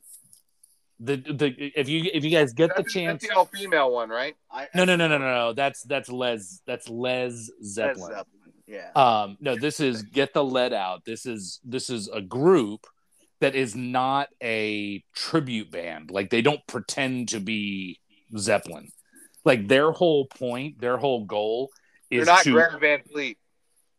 [1.04, 4.08] the the if you if you guys get the chance, that's the all female one,
[4.08, 4.34] right?
[4.50, 8.12] I, no, no, no, no, no, no, that's that's Lez that's Lez Led Zeppelin.
[8.12, 8.26] Zeppelin.
[8.66, 8.90] Yeah.
[8.96, 11.04] Um, no, this is Get the Led Out.
[11.04, 12.86] This is this is a group
[13.40, 16.10] that is not a tribute band.
[16.10, 18.00] Like they don't pretend to be
[18.36, 18.90] Zeppelin.
[19.44, 21.70] Like their whole point, their whole goal
[22.08, 23.38] You're is not to Greta Van Fleet.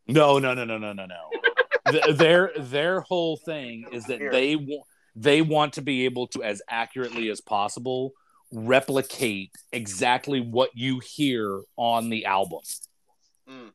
[0.07, 1.29] no, no, no, no, no, no, no.
[1.91, 6.43] Th- their their whole thing is that they want they want to be able to
[6.43, 8.13] as accurately as possible
[8.51, 12.61] replicate exactly what you hear on the album.
[13.49, 13.71] Mm.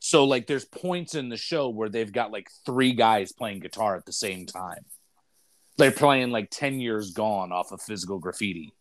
[0.00, 3.96] So like there's points in the show where they've got like three guys playing guitar
[3.96, 4.84] at the same time.
[5.76, 8.72] They're playing like 10 years gone off of physical graffiti.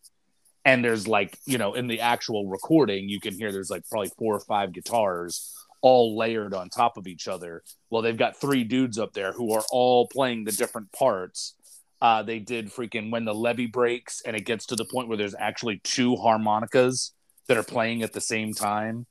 [0.66, 4.12] And there's like, you know, in the actual recording, you can hear there's like probably
[4.18, 7.64] four or five guitars all layered on top of each other.
[7.90, 11.56] Well, they've got three dudes up there who are all playing the different parts.
[12.02, 15.18] Uh, they did freaking when the levee breaks and it gets to the point where
[15.18, 17.12] there's actually two harmonicas
[17.48, 19.06] that are playing at the same time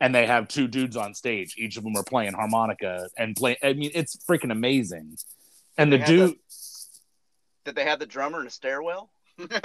[0.00, 1.56] and they have two dudes on stage.
[1.58, 3.56] Each of them are playing harmonica and play.
[3.62, 5.16] I mean, it's freaking amazing.
[5.76, 6.36] And the They have dude,
[7.64, 9.10] Did they have the drummer in a stairwell?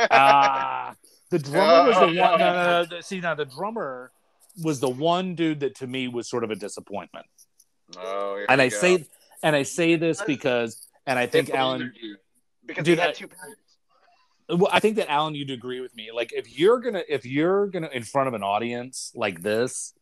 [0.10, 0.96] ah,
[1.30, 2.40] the drummer was the one.
[2.40, 4.12] No, no, no, the- see, now the drummer
[4.64, 7.26] was the one dude that to me was sort of a disappointment.
[7.98, 8.78] Oh, And I go.
[8.78, 9.06] say,
[9.44, 11.94] and I say this because, and I think Alan.
[12.66, 13.62] Because Dude, he had I- two parents.
[14.50, 16.12] well, I think that Alan, you'd agree with me.
[16.14, 19.94] Like, if you're gonna, if you're gonna in front of an audience like this,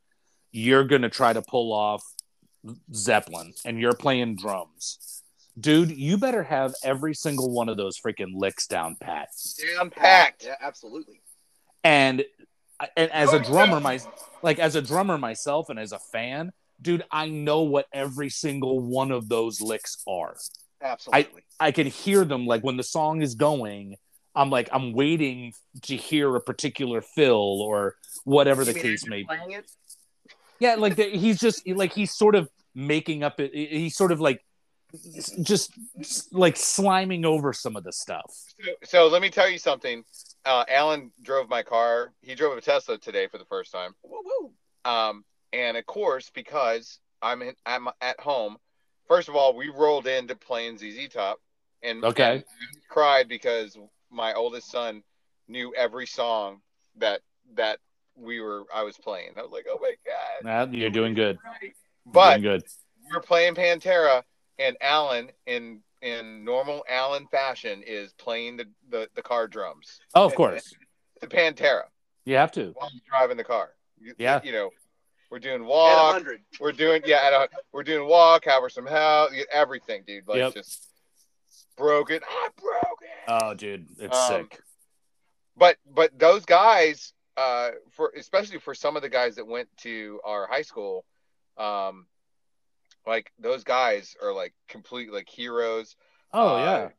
[0.51, 2.03] you're gonna try to pull off
[2.93, 5.23] Zeppelin, and you're playing drums,
[5.59, 5.91] dude.
[5.91, 9.29] You better have every single one of those freaking licks down pat.
[9.57, 10.43] Damn packed.
[10.45, 11.21] Yeah, absolutely.
[11.83, 12.23] And
[12.95, 13.99] and as a drummer, my
[14.43, 16.51] like as a drummer myself, and as a fan,
[16.81, 20.35] dude, I know what every single one of those licks are.
[20.81, 21.43] Absolutely.
[21.59, 23.95] I I can hear them like when the song is going.
[24.35, 25.53] I'm like I'm waiting
[25.83, 29.57] to hear a particular fill or whatever the case may be.
[30.59, 33.53] Yeah, like the, he's just like he's sort of making up it.
[33.53, 34.41] He's sort of like
[35.41, 35.71] just
[36.31, 38.31] like sliming over some of the stuff.
[38.59, 40.03] So, so let me tell you something.
[40.45, 42.13] Uh, Alan drove my car.
[42.21, 43.91] He drove a Tesla today for the first time.
[44.03, 44.51] Woo woo.
[44.91, 45.23] Um,
[45.53, 48.57] and of course, because I'm in, I'm at home.
[49.11, 51.37] First of all, we rolled into playing ZZ Top,
[51.83, 52.35] and Okay.
[52.35, 52.43] and
[52.87, 53.77] cried because
[54.09, 55.03] my oldest son
[55.49, 56.61] knew every song
[56.95, 57.19] that
[57.55, 57.79] that
[58.15, 59.31] we were I was playing.
[59.37, 60.69] I was like, oh my god!
[60.71, 61.37] Nah, you're doing good.
[61.61, 61.71] You're
[62.05, 62.63] But doing good.
[63.03, 64.23] we we're playing Pantera,
[64.59, 69.99] and Alan in in normal Alan fashion is playing the the, the car drums.
[70.15, 70.73] Oh, of course,
[71.19, 71.83] The Pantera
[72.23, 72.71] you have to.
[72.77, 73.71] while he's driving the car.
[73.99, 74.39] You- Yeah.
[74.41, 74.69] You know,
[75.31, 76.13] we're doing At walk.
[76.13, 76.41] 100.
[76.59, 80.27] We're doing yeah, at a, we're doing walk, have her some house, everything, dude.
[80.27, 80.53] Like Yep.
[80.53, 80.83] just
[81.77, 82.19] broken.
[82.29, 83.09] I broke it.
[83.27, 84.59] Oh, dude, it's Um, sick.
[85.55, 90.19] but but those guys, uh, for especially for some of the guys that went to
[90.25, 91.05] our high school,
[91.57, 92.05] um,
[93.07, 95.95] like those guys are like complete like heroes.
[96.33, 96.89] Oh uh, yeah.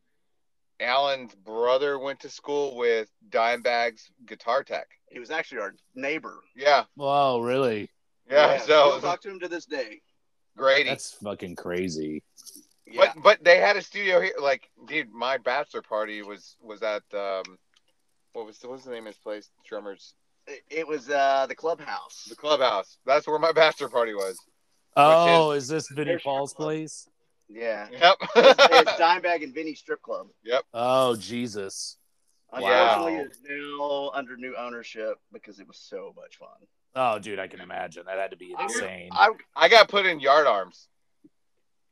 [0.80, 4.88] Alan's brother went to school with Dimebag's guitar tech.
[5.10, 6.40] He was actually our neighbor.
[6.56, 7.88] Yeah, Wow, really?
[8.32, 8.58] Yeah.
[8.58, 10.00] Still so talk to him to this day.
[10.56, 10.88] Grady.
[10.90, 12.22] That's fucking crazy.
[12.86, 13.12] Yeah.
[13.14, 14.34] But but they had a studio here.
[14.40, 17.58] Like, dude, my bachelor party was was at um,
[18.32, 19.50] what was what's the name of his place?
[19.68, 20.14] Drummers,
[20.46, 22.26] It- it was uh the clubhouse.
[22.28, 22.98] the clubhouse.
[23.06, 24.38] That's where my bachelor party was.
[24.96, 27.08] Oh, is this Vinnie There's Paul's place?
[27.48, 27.88] Yeah.
[27.92, 28.14] Yep.
[28.36, 30.26] It's, it's Dimebag and Vinnie strip club.
[30.44, 30.64] Yep.
[30.74, 31.96] Oh, Jesus.
[32.52, 33.24] Unfortunately, Wow.
[33.24, 36.48] it's now under new ownership because it was so much fun.
[36.94, 38.04] Oh, dude, I can imagine.
[38.06, 39.08] That had to be insane.
[39.12, 40.88] I I got put in yard arms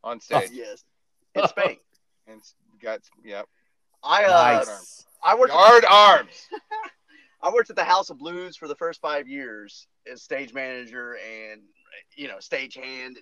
[0.05, 0.85] on stage Yes.
[1.35, 1.77] In Spain.
[2.27, 2.43] and
[2.83, 3.47] got yep
[4.03, 5.07] I uh nice.
[5.23, 6.49] I worked yard arms.
[7.43, 11.17] I worked at the House of Blues for the first five years as stage manager
[11.17, 11.63] and
[12.17, 13.19] you know stage hand,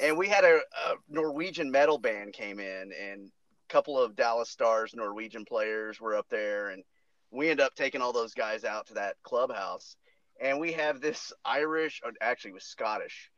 [0.00, 0.56] and we had a,
[0.86, 6.16] a Norwegian metal band came in, and a couple of Dallas Stars Norwegian players were
[6.16, 6.82] up there, and
[7.30, 9.96] we end up taking all those guys out to that clubhouse,
[10.40, 13.30] and we have this Irish, or actually it was Scottish,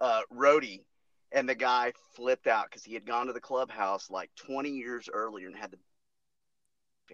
[0.00, 0.84] uh, roadie,
[1.32, 5.08] and the guy flipped out because he had gone to the clubhouse like 20 years
[5.12, 5.78] earlier and had the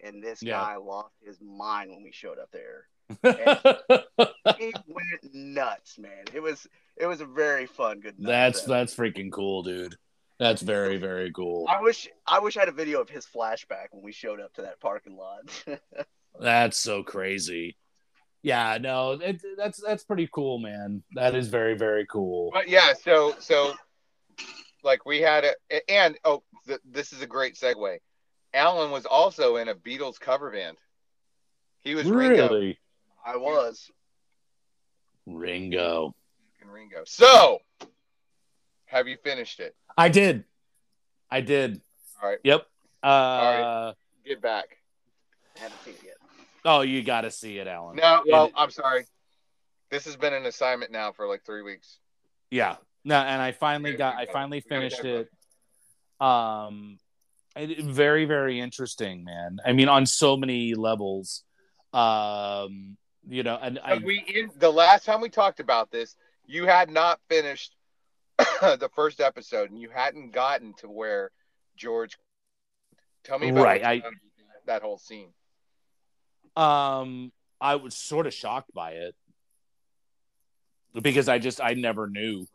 [0.04, 0.52] and this Yeah.
[0.60, 2.88] guy lost his mind when we showed up there.
[3.22, 3.62] that's
[4.58, 6.24] He went nuts, man.
[6.32, 6.66] It was
[6.96, 8.18] it was a very fun, good.
[8.18, 8.68] night set.
[8.68, 9.96] that's freaking cool, dude.
[10.38, 11.66] That's very very cool.
[11.68, 14.52] I wish I wish I had a video of his flashback when we showed up
[14.54, 15.40] to that parking lot.
[16.40, 17.76] That's so crazy.
[18.46, 21.02] Yeah, no, it, that's that's pretty cool, man.
[21.16, 22.50] That is very very cool.
[22.52, 23.74] But yeah, so so
[24.84, 27.98] like we had a and oh th- this is a great segue.
[28.54, 30.76] Alan was also in a Beatles cover band.
[31.80, 32.48] He was Ringo.
[32.48, 32.78] Really,
[33.26, 33.90] I was.
[35.26, 36.14] Ringo.
[36.60, 37.02] and Ringo.
[37.04, 37.58] So
[38.84, 39.74] have you finished it?
[39.98, 40.44] I did,
[41.28, 41.80] I did.
[42.22, 42.64] All right, Yep.
[43.02, 43.94] Uh, right.
[44.24, 44.78] get back.
[45.56, 46.15] I haven't seen it yet.
[46.66, 47.96] Oh, you got to see it, Alan.
[47.96, 49.06] No, well, It- I'm sorry.
[49.90, 51.98] This has been an assignment now for like three weeks.
[52.50, 52.76] Yeah.
[53.04, 55.30] No, and I finally Yeah, got I finally got finished it.
[56.20, 56.98] Um
[57.54, 59.58] it, very very interesting, man.
[59.64, 61.44] I mean on so many levels.
[61.92, 62.96] Um
[63.28, 66.90] you know, and I we in the last time we talked about this, you had
[66.90, 67.74] not finished
[68.38, 71.30] the first episode, and you hadn't gotten to where
[71.76, 72.16] George.
[73.24, 74.02] Tell me about Right, I-
[74.66, 75.30] that whole scene.
[76.56, 79.14] Um I was sort of shocked by it.
[81.00, 82.46] Because I just I never knew.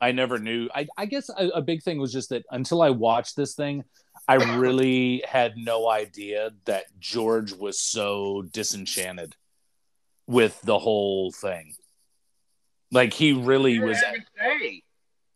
[0.00, 0.68] I never knew.
[0.74, 3.84] I I guess a, a big thing was just that until I watched this thing,
[4.28, 9.34] I really had no idea that George was so disenchanted
[10.26, 11.74] with the whole thing.
[12.92, 13.98] Like he really He was.
[13.98, 14.82] didn't have a say.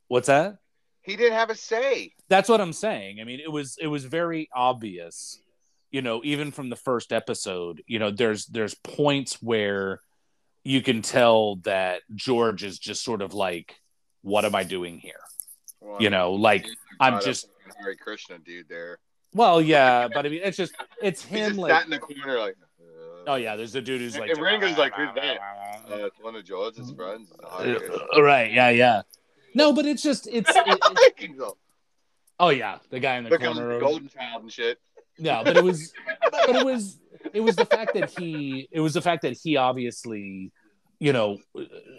[0.08, 0.58] What's that?
[1.02, 2.12] He didn't have a say.
[2.28, 3.20] That's what I'm saying.
[3.20, 5.40] I mean, it was it was very obvious,
[5.94, 7.80] you know, even from the first episode.
[7.86, 10.00] You know, there's there's points where
[10.64, 13.76] you can tell that George is just sort of like,
[14.22, 15.20] "What am I doing here?"
[15.80, 16.66] Well, You know, like
[16.98, 17.46] I'm just-
[17.78, 18.98] Hare Krishna dude there.
[19.34, 21.84] Well, yeah, but I mean, it's just it's him just like.
[21.84, 22.56] in the corner like.
[22.80, 24.30] uh, Oh yeah, there's a dude who's like.
[24.30, 25.38] And Ringo's like, "Who's that?"
[25.84, 27.30] Uh, it's one of George's friends.
[27.40, 28.50] Uh, right?
[28.50, 29.02] Yeah, yeah.
[29.54, 30.50] No, but it's just it's.
[30.56, 31.52] It, it-
[32.40, 33.74] oh yeah, the guy in the at corner.
[33.74, 34.78] the golden child and shit.
[35.18, 35.92] Yeah, but it was,
[36.30, 36.98] but it was,
[37.32, 40.52] it was the fact that he, it was the fact that he obviously,
[40.98, 41.38] you know,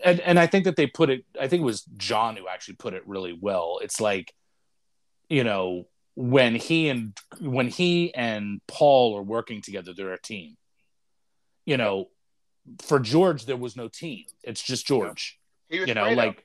[0.03, 1.25] and and I think that they put it.
[1.39, 3.79] I think it was John who actually put it really well.
[3.81, 4.33] It's like,
[5.29, 10.55] you know, when he and when he and Paul are working together, they're a team.
[11.65, 12.09] You know,
[12.81, 14.25] for George, there was no team.
[14.43, 15.39] It's just George.
[15.69, 16.43] He was You know, like.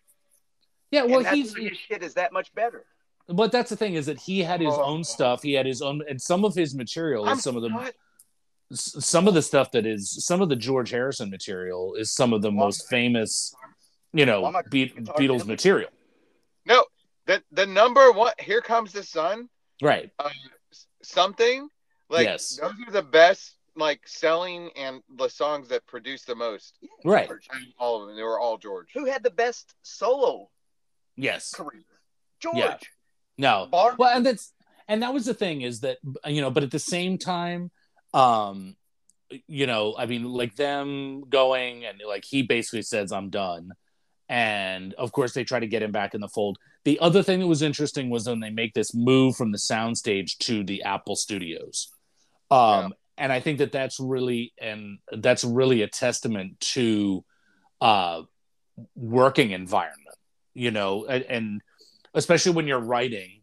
[0.90, 2.84] Yeah, well, he's his shit is that much better.
[3.28, 4.82] But that's the thing is that he had his Oh.
[4.82, 5.42] own stuff.
[5.42, 7.94] He had his own, and some of his material I'm is some of the not-
[8.72, 12.40] some of the stuff that is some of the George Harrison material is some of
[12.42, 13.52] the Well, most famous,
[14.12, 15.90] you know, well, Be- Beatles material.
[16.66, 16.84] No,
[17.26, 18.32] the the number one.
[18.38, 19.48] Here comes the sun.
[19.82, 20.10] Right.
[20.18, 20.30] Uh,
[21.02, 21.68] something
[22.08, 22.56] like Yes.
[22.56, 26.78] those are the best like selling and the songs that produced the most.
[27.04, 27.26] Right.
[27.28, 27.48] George.
[27.78, 28.16] All of them.
[28.16, 28.88] They were all George.
[28.94, 30.50] Who had the best solo
[31.16, 31.52] Yes.
[31.54, 31.84] career?
[32.40, 32.56] George.
[32.56, 32.76] Yeah.
[33.40, 33.68] No.
[33.70, 34.52] Bar- Well, and that's
[34.86, 37.70] and that was the thing is that you know, but at the same time,
[38.12, 38.76] um,
[39.46, 43.72] you know, I mean, like them going and like he basically says, "I'm done,"
[44.28, 46.58] and of course they try to get him back in the fold.
[46.84, 50.36] The other thing that was interesting was when they make this move from the soundstage
[50.38, 51.88] to the Apple Studios,
[52.50, 57.24] um, and I think that that's really and that's really a testament to
[57.80, 58.22] uh,
[58.96, 60.16] working environment,
[60.52, 61.62] you know, and, and
[62.14, 63.40] especially when you're writing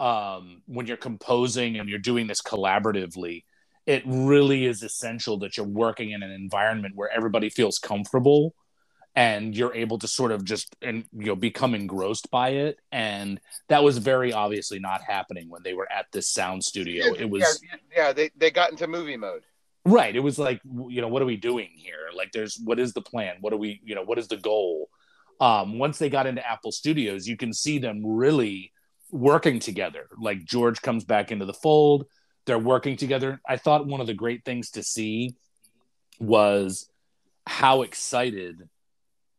[0.00, 3.44] um, when you're composing and you're doing this collaboratively,
[3.86, 8.54] it really is essential that you're working in an environment where everybody feels comfortable
[9.16, 12.78] and you're able to sort of just and you know become engrossed by it.
[12.90, 17.14] And that was very obviously not happening when they were at this sound studio.
[17.14, 19.44] It was yeah, yeah, they, they got into movie mode.
[19.84, 20.16] right.
[20.16, 22.08] It was like you know what are we doing here?
[22.16, 23.36] Like there's what is the plan?
[23.40, 24.88] What are we you know what is the goal
[25.40, 28.72] um once they got into apple studios you can see them really
[29.14, 30.08] working together.
[30.18, 32.06] Like george comes back into the fold.
[32.46, 33.40] They're working together.
[33.48, 35.36] I thought one of the great things to see
[36.18, 36.88] was
[37.46, 38.68] how excited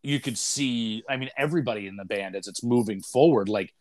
[0.04, 3.50] you could see i mean everybody in the band as it's moving forward.
[3.50, 3.74] Like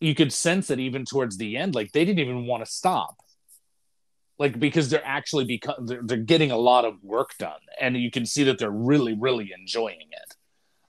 [0.00, 3.16] you could sense that even towards the end like they didn't even want to stop.
[4.38, 8.10] Like because they're actually become they're, they're getting a lot of work done and you
[8.10, 10.34] can see that they're really really enjoying it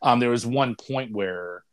[0.01, 1.63] um there was one point where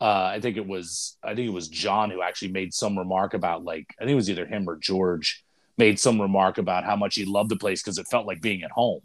[0.00, 3.34] uh i think it was i think it was john who actually made some remark
[3.34, 5.44] about like i think it was either him or george
[5.78, 8.62] made some remark about how much he loved the place because it felt like being
[8.62, 9.00] at home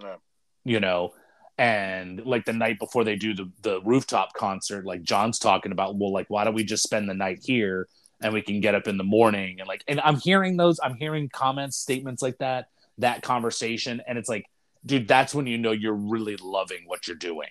[0.00, 0.16] Yeah.
[0.64, 1.12] you know
[1.58, 5.96] and like the night before they do the, the rooftop concert like john's talking about
[5.96, 7.88] well like why don't we just spend the night here
[8.22, 10.94] and we can get up in the morning and like and i'm hearing those i'm
[10.94, 12.68] hearing comments statements like that
[12.98, 14.46] that conversation and it's like
[14.84, 17.48] dude that's when you know you're really loving what you're doing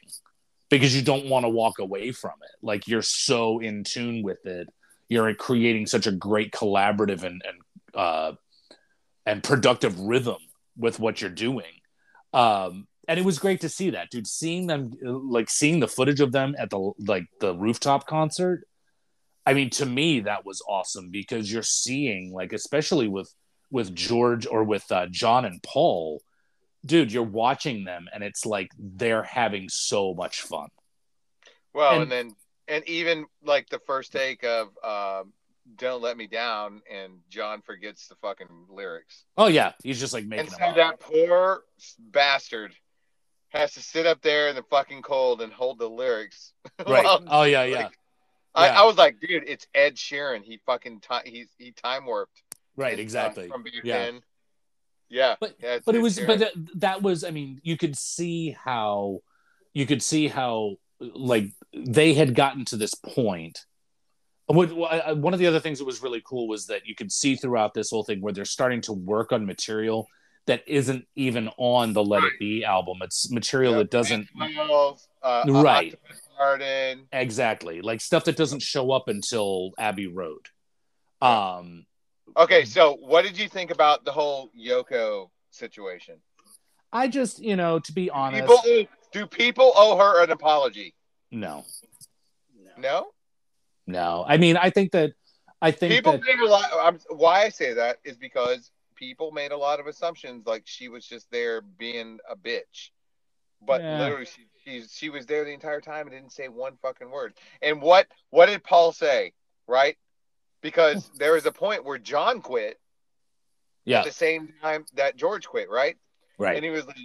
[0.69, 2.65] because you don't want to walk away from it.
[2.65, 4.69] Like you're so in tune with it.
[5.09, 7.61] You're creating such a great collaborative and and
[7.93, 8.33] uh
[9.25, 10.37] and productive rhythm
[10.77, 11.73] with what you're doing.
[12.33, 14.27] Um and it was great to see that dude.
[14.27, 18.63] Seeing them like seeing the footage of them at the like the rooftop concert
[19.45, 23.33] i mean to me that was awesome because you're seeing like especially with
[23.69, 26.21] with george or with uh, john and paul
[26.85, 30.67] dude you're watching them and it's like they're having so much fun
[31.73, 32.35] Well, And- and, then
[32.67, 35.33] and even like the first take of um,
[35.75, 40.25] "Don't Let Me Down" and John forgets the fucking lyrics, oh yeah he's just like
[40.25, 41.63] making and so that poor
[41.99, 42.73] bastard
[43.49, 46.53] has to sit up there in the fucking cold and hold the lyrics.
[46.87, 47.97] right oh yeah yeah like,
[48.55, 48.81] I, Yeah.
[48.81, 50.43] I was like, dude, it's Ed Sheeran.
[50.43, 52.41] He fucking time he's he time warped.
[52.77, 54.11] right exactly From back Yeah.
[55.11, 58.51] Yeah, But- yeah, but it was but that, that was i mean you could see
[58.51, 59.19] how
[59.73, 63.59] you could see how like they had gotten to this point.
[64.47, 67.73] One of the other things that was really cool was that you could see throughout
[67.73, 70.07] this whole thing where they're starting to work on material
[70.47, 72.97] that isn't even on the let it be album.
[73.01, 75.95] It's material Yeah, that doesn't Wells, uh, Right.
[76.37, 77.07] Garden.
[77.13, 77.81] exactly.
[77.81, 80.47] Like stuff that doesn't show up until abbey road.
[81.21, 81.85] Um
[82.37, 86.15] Okay, so what did you think about the whole Yoko situation?
[86.93, 90.93] i just you know to be honest People, owe- do people owe her an apology?
[91.31, 91.63] no
[92.77, 93.11] No.
[93.87, 95.13] no i mean i think that
[95.61, 96.65] i think People that made a lot.
[96.81, 100.89] I'm, why I say that is because people made a lot of assumptions, like she
[100.89, 102.89] was just there being a bitch,
[103.65, 103.97] but Yeah.
[103.99, 107.33] literally she, she's she was there the entire time and didn't say one fucking word.
[107.61, 109.33] And what what did Paul say?
[109.67, 109.97] Right?
[110.61, 112.79] Because there was a point where John quit
[113.85, 115.97] yeah at the same time that George quit, right?
[116.37, 116.97] right And he was like,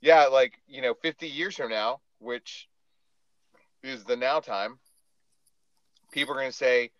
[0.00, 2.68] yeah, like, you know, 50 years from now, which
[3.82, 4.78] is the now time,
[6.10, 6.90] people are going to say,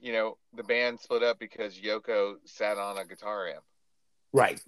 [0.00, 3.62] you know, the band split up because Yoko sat on a guitar amp.
[4.32, 4.60] Right.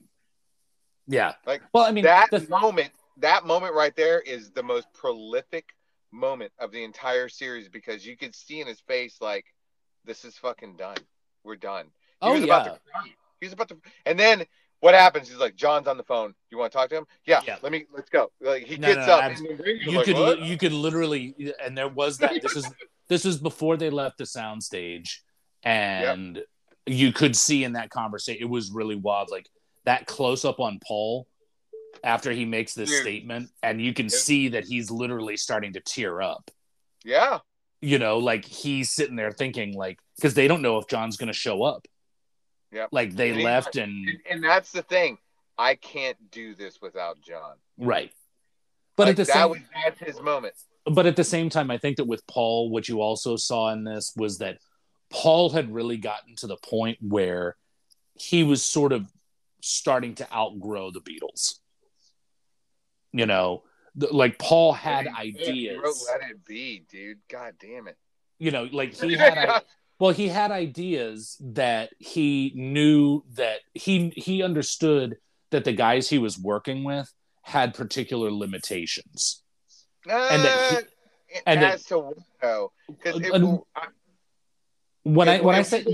[1.06, 1.34] Yeah.
[1.46, 5.74] Like, well, I mean, that the- moment, that moment right there is the most prolific
[6.12, 9.46] moment of the entire series because you could see in his face, like,
[10.04, 10.96] this is fucking done.
[11.44, 11.86] We're done.
[11.86, 11.90] He
[12.22, 13.10] oh was yeah, about to cry.
[13.40, 13.76] He was about to,
[14.06, 14.44] and then
[14.80, 15.28] what happens?
[15.28, 16.34] He's like, John's on the phone.
[16.50, 17.06] You want to talk to him?
[17.26, 17.40] Yeah.
[17.46, 17.56] Yeah.
[17.62, 17.86] Let me.
[17.94, 18.30] Let's go.
[18.40, 19.32] Like he No, gets no, up.
[19.38, 22.40] you like, could "What?" you could literally, and there was that.
[22.42, 22.66] This is
[23.08, 25.18] this is before they left the soundstage,
[25.62, 26.42] and
[26.86, 29.30] you could see in that conversation, it was really wild.
[29.30, 29.48] Like
[29.84, 31.26] that close up on Paul
[32.02, 34.12] after he makes this statement, and you can Yep.
[34.12, 36.50] see that he's literally starting to tear up.
[37.04, 37.38] Yeah.
[37.84, 41.26] You know, like he's sitting there thinking, like, because they don't know if John's going
[41.28, 41.86] to show up.
[42.72, 42.88] Yep.
[42.92, 45.18] Like they And left and And, that's the thing.
[45.56, 47.54] I can't do this without John.
[47.78, 48.10] right.
[48.96, 50.54] But Like, at the that same, was that's his moment.
[50.86, 53.84] but at the same time, I think that with Paul, what you also saw in
[53.84, 54.58] this was that
[55.10, 57.56] Paul had really gotten to the point where
[58.18, 59.06] he was sort of
[59.60, 61.54] starting to outgrow the Beatles.
[63.12, 63.62] You know,
[63.96, 66.06] like Paul had ideas.
[66.10, 67.18] Let it be, dude.
[67.30, 67.96] God damn it.
[68.38, 69.38] You know, like he had.
[69.38, 69.62] i-
[70.00, 75.16] Well, he had ideas that he knew that he he understood
[75.50, 79.42] that the guys he was working with had particular limitations.
[80.08, 80.76] And that he-
[81.36, 82.72] Uh, and that- as to what though?
[82.88, 83.88] Because I-
[85.04, 85.84] When I when I say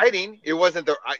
[0.00, 1.16] writing, it wasn't the I.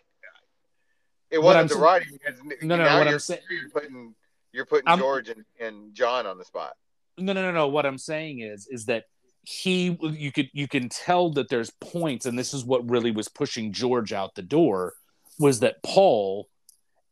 [1.30, 2.18] It wasn't the writing.
[2.24, 4.14] Because No, no, what I'm saying- you're putting
[4.52, 6.72] you're putting I'm- George and, and John on the spot.
[7.18, 7.68] no, no, no, no.
[7.68, 9.04] What I'm saying is, is that
[9.42, 13.28] he, you could, you can tell that there's points, and this is what really was
[13.28, 14.94] pushing George out the door,
[15.38, 16.48] was that Paul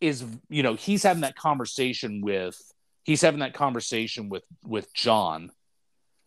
[0.00, 2.56] is, you know, he's having that conversation with,
[3.04, 5.50] he's having that conversation with with John,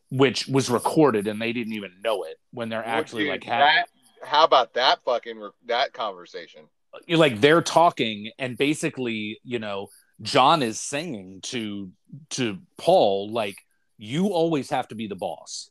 [0.09, 3.75] which was recorded, and they didn't even know it when they're actually Dude, like having.
[3.75, 3.89] that,
[4.27, 6.61] how about that fucking that conversation?
[7.05, 9.89] You're like they're talking and basically you know
[10.21, 11.91] john is saying to
[12.29, 13.57] to paul like
[13.99, 15.69] you always have to be the boss.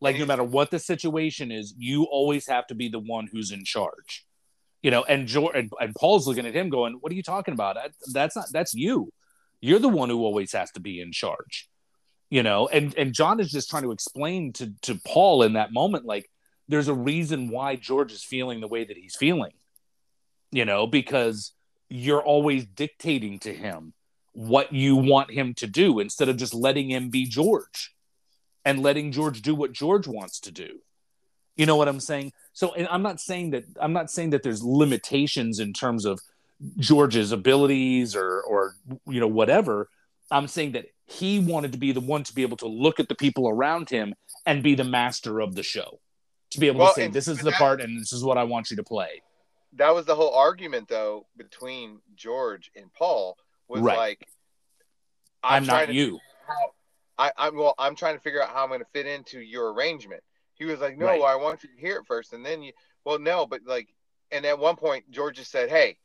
[0.00, 3.50] Like no matter what the situation is you always have to be the one who's
[3.50, 4.24] in charge.
[4.80, 7.52] You know and george and, and paul's looking at him going what are you talking
[7.52, 7.74] about?
[7.74, 9.12] That, that's not that's you.
[9.60, 11.68] You're the one who always has to be in charge.
[12.30, 15.72] You know and and john is just trying to explain to to paul in that
[15.72, 16.30] moment like
[16.68, 19.52] there's a reason why george is feeling the way that he's feeling.
[20.52, 21.52] You know, because
[21.90, 23.92] you're always dictating to him
[24.32, 27.92] what you want him to do instead of just letting him be George
[28.64, 30.78] and letting George do what George wants to do.
[31.56, 32.32] You know what I'm saying?
[32.52, 36.20] So, and I'm not saying that I'm not saying that there's limitations in terms of
[36.78, 38.76] George's abilities or or
[39.06, 39.88] you know whatever.
[40.30, 43.08] I'm saying that he wanted to be the one to be able to look at
[43.08, 44.14] the people around him
[44.46, 45.98] and be the master of the show.
[46.50, 48.38] To be able Well, to say, this is the that- part and this is what
[48.38, 49.22] I want you to play.
[49.74, 53.36] That was the whole argument though between George and Paul
[53.68, 53.96] was Right.
[53.96, 54.28] like
[55.42, 56.18] I'm, trying not you.
[57.18, 59.72] I, I'm well, I'm trying to figure out how I'm going to fit into your
[59.72, 60.22] arrangement.
[60.54, 61.22] He was like, no, Right.
[61.22, 62.72] I want you to hear it first, and then you.
[63.04, 63.88] Well, no, but like,
[64.30, 65.98] and at one point, George just said, "Hey,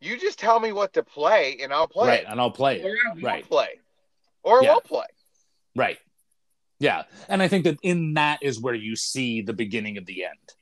[0.00, 2.82] you just tell me what to play, and I'll play right, it, and I'll play
[2.82, 2.98] or it.
[3.04, 3.44] I won't Right.
[3.44, 3.68] play,
[4.42, 4.72] or Yeah.
[4.72, 5.06] we'll play."
[5.76, 5.98] Right.
[6.78, 7.04] Yeah.
[7.28, 10.54] And I think that in that is where you see the beginning of the end.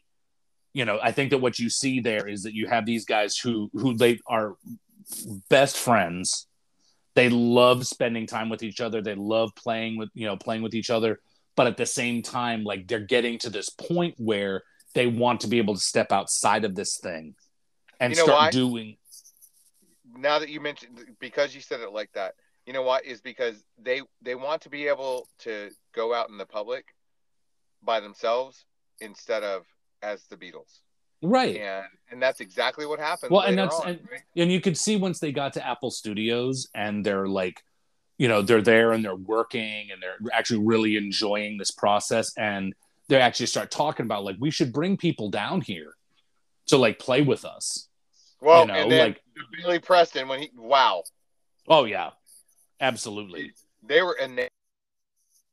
[0.75, 3.37] You know, I think that what you see there is that you have these guys
[3.37, 4.57] who who they are
[5.49, 6.47] best friends.
[7.15, 9.03] They love spending time with each other.
[9.03, 11.21] They love playing with, you know, playing with each other,
[11.57, 14.63] but at the same time like they're getting to this point where
[14.95, 17.35] they want to be able to step outside of this thing
[18.01, 18.51] and You know start why?
[18.51, 18.97] doing
[20.17, 22.35] Now that you mentioned, because you said it like that,
[22.67, 23.05] you know what?
[23.05, 26.85] Is because they they want to be able to go out in the public
[27.83, 28.65] by themselves
[29.01, 29.65] instead of
[30.03, 30.81] as the Beatles.
[31.23, 31.57] right.
[31.57, 33.31] and and that's exactly what happened.
[33.31, 34.21] Well, and that's- on, and- right?
[34.37, 37.63] and you could see once they got to Apple Studios and they're like,
[38.19, 42.75] you know, they're there and they're working and they're actually really enjoying this process and
[43.09, 45.95] they actually start talking about like we should bring people down here
[46.67, 47.89] to like play with us.
[48.41, 49.23] well, you know, and then like-
[49.63, 51.03] Billy Preston when he wow,
[51.69, 52.11] Oh yeah,
[52.81, 53.53] absolutely.
[53.83, 54.49] they were and they,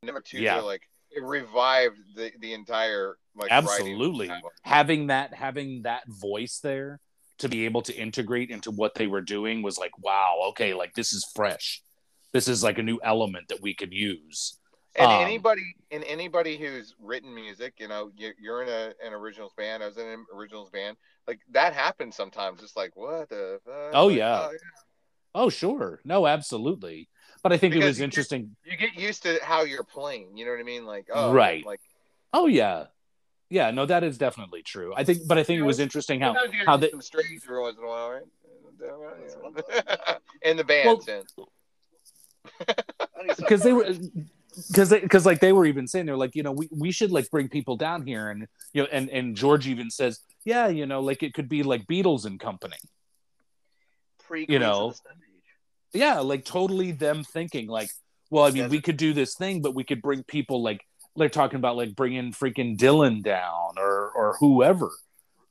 [0.04, 0.60] number two, Yeah.
[0.60, 0.82] like
[1.12, 3.52] it revived the the entire like.
[3.52, 4.32] Absolutely.
[4.64, 7.00] Having that having that voice there
[7.40, 10.94] to be able to integrate into what they were doing was like wow, okay, like
[10.94, 11.82] this is fresh.
[12.32, 14.58] This is like a new element that we could use.
[14.96, 15.62] And Um, anybody
[15.92, 19.82] and anybody who's written music, you know, you, you're in a, an originals band.
[19.84, 20.98] I was in an originals band.
[21.28, 22.62] Like that happens sometimes.
[22.64, 23.92] It's like what the fuck?
[23.94, 24.50] Oh, yeah.
[25.36, 26.00] Oh, sure.
[26.04, 27.08] No, absolutely.
[27.44, 28.56] But I think it Because was you- interesting.
[28.66, 30.36] you get used to how you're playing.
[30.36, 30.86] You know what I mean?
[30.86, 31.64] Like oh, Right.
[31.66, 31.80] Like
[32.34, 32.86] Oh yeah.
[33.50, 34.93] Yeah, no, that is definitely true.
[34.95, 37.43] I think but I think it was interesting how Sometimes you how gotta they strings
[37.45, 38.24] every once in a while, right?
[40.43, 41.34] in the band Well, sense.
[42.60, 43.86] I need some because they were
[44.68, 47.12] because they because like they were even saying they're like you know we, we should
[47.12, 50.86] like bring people down here and you know and and George even says yeah you
[50.86, 52.78] know like it could be like Beatles and company
[54.20, 54.93] pre you know,
[55.93, 57.89] yeah like totally them thinking like
[58.30, 58.72] well I mean Yes.
[58.72, 60.82] we could do this thing but we could bring people like
[61.20, 64.89] they're talking about like bringing freaking Dylan down or or whoever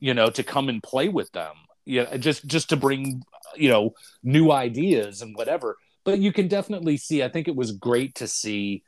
[0.00, 1.54] you know to come and play with them
[1.84, 3.22] yeah just just to bring
[3.56, 7.72] you know new ideas and whatever but you can definitely see i think it was
[7.72, 8.82] great to see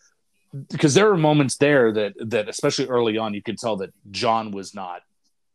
[0.70, 4.50] because there were moments there that that especially early on you could tell that john
[4.50, 5.02] was not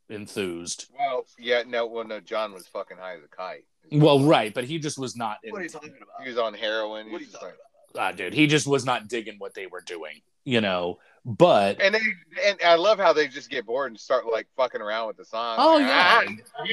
[0.09, 3.65] enthused Well, yeah, no, well, no, John was fucking high as a kite.
[3.91, 6.21] well right but he just was not What are you talking about?
[6.23, 7.11] He was on heroin.
[7.11, 7.57] What are you talking like,
[7.93, 8.13] about?
[8.13, 11.95] ah, dude he just was not digging what they were doing you know but and
[11.95, 11.99] they,
[12.45, 15.25] and I love how they just get bored and start like fucking around with the
[15.25, 15.55] song.
[15.59, 16.21] Oh, Like, yeah.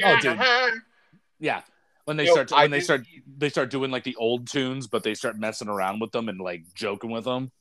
[0.05, 0.81] ah, Oh, dude.
[1.39, 1.61] yeah
[2.05, 3.01] when they start I when they did- start
[3.37, 6.39] they start doing like the old tunes but they start messing around with them and
[6.39, 7.51] like joking with them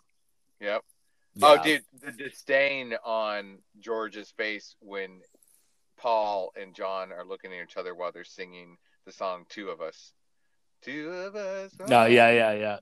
[0.60, 0.82] Yep.
[1.34, 1.46] Yeah.
[1.58, 5.22] Oh, dude, the disdain on George's face when
[5.98, 9.80] Paul and John are looking at each other while they're singing the song Two of
[9.80, 10.12] Us.
[10.82, 11.72] Two of us.
[11.88, 12.76] no yeah yeah yeah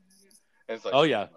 [0.68, 1.28] And it's like, Oh, yeah.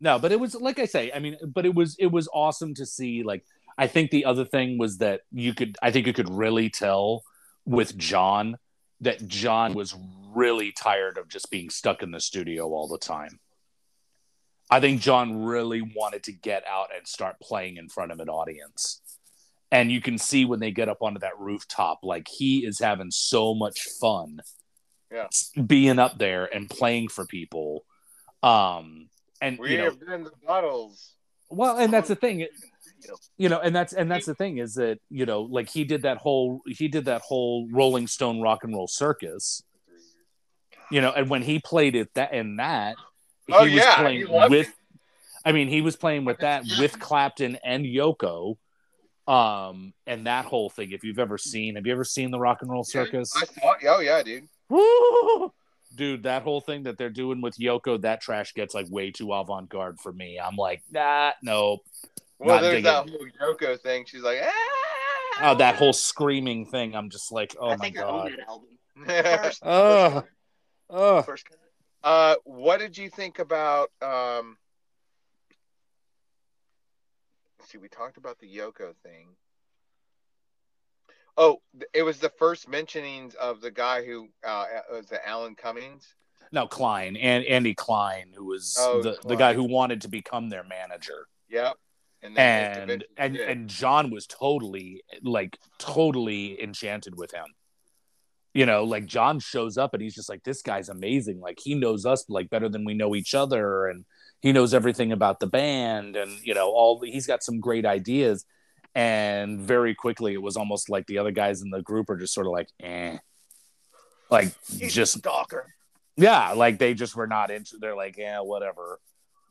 [0.00, 2.74] No, but it was like I say, I mean, but it was it was awesome
[2.74, 3.22] to see.
[3.22, 3.44] Like,
[3.76, 7.22] I think the other thing was that you could, I think you could really tell
[7.66, 8.56] with John
[9.02, 9.94] that John was
[10.34, 13.40] really tired of just being stuck in the studio all the time.
[14.70, 18.28] I think John really wanted to get out and start playing in front of an
[18.28, 19.00] audience.
[19.72, 23.10] And you can see when they get up onto that rooftop, like he is having
[23.10, 24.40] so much fun
[25.10, 25.28] Yeah.
[25.66, 27.84] being up there and playing for people.
[28.42, 29.08] Um,
[29.40, 31.14] and We you know, have been the bottles.
[31.48, 32.46] well, and that's the thing,
[33.38, 36.02] you know, and that's and that's the thing is that you know, like he did
[36.02, 39.62] that whole he did that whole Rolling Stone rock and roll circus,
[40.90, 42.96] you know, and when he played it that in that,
[43.46, 44.72] he Oh, was yeah, playing he with.
[45.44, 48.58] I mean, he was playing with that with Clapton and Yoko,
[49.26, 50.90] um, and that whole thing.
[50.92, 53.32] If you've ever seen, have you ever seen the Rock and Roll Circus?
[53.34, 54.48] I saw, oh yeah, dude.
[54.68, 55.50] Woo!
[56.00, 59.34] Dude, that whole thing that they're doing with Yoko, that trash gets like way too
[59.34, 60.40] avant garde for me.
[60.42, 61.80] I'm like, nah, no.
[62.38, 62.84] Well, Not there's digging.
[62.84, 64.06] that whole Yoko thing.
[64.06, 65.40] She's like, ah!
[65.42, 66.96] Oh, that whole screaming thing.
[66.96, 68.32] I'm just like, oh I my think I own god.
[68.32, 68.68] that album.
[68.96, 69.36] whole.
[69.42, 70.24] First, Ugh.
[70.88, 71.46] Oh, first
[72.02, 73.90] uh, what did you think about?
[74.00, 74.56] Um,
[77.66, 79.36] see, we talked about the Yoko thing.
[81.40, 81.62] Oh,
[81.94, 86.14] it was the first mentionings of the guy who uh, was it Alan Cummings.
[86.52, 90.50] no, Klein and Andy Klein, who was Oh, the, the guy who wanted to become
[90.50, 91.26] their manager.
[91.48, 91.76] Yep.
[92.22, 97.46] And And and and John was totally like totally enchanted with him.
[98.52, 101.40] You know, like John shows up and he's just like, this guy's amazing.
[101.40, 104.04] Like he knows us like better than we know each other, and
[104.40, 108.44] he knows everything about the band, and you know, all he's got some great ideas.
[108.94, 112.34] And very quickly, it was almost like the other guys in the group are just
[112.34, 113.18] sort of like, eh,
[114.30, 115.72] like He's a just stalker.
[116.16, 117.78] yeah, like they just were not into.
[117.80, 118.98] They're like, yeah, whatever,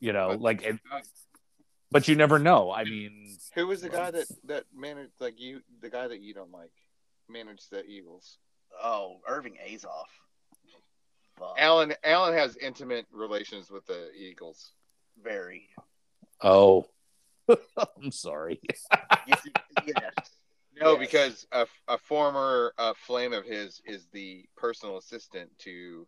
[0.00, 0.62] you know, But- like.
[0.62, 0.76] It,
[1.92, 2.70] but you never know.
[2.70, 5.60] I mean, Who was the guy that that managed like you?
[5.80, 6.70] The guy that you don't like
[7.28, 8.38] managed the Eagles.
[8.80, 10.04] Oh, Irving Azoff.
[11.36, 11.56] Fuck.
[11.58, 14.70] Alan Alan has intimate relations with the Eagles.
[15.20, 15.66] Very.
[16.42, 16.86] oh,
[17.76, 18.60] I'm sorry.
[18.68, 18.86] Yes.
[19.86, 20.12] yes.
[20.80, 20.98] No, Yes.
[21.00, 26.06] because a, a former uh, flame of his is the personal assistant to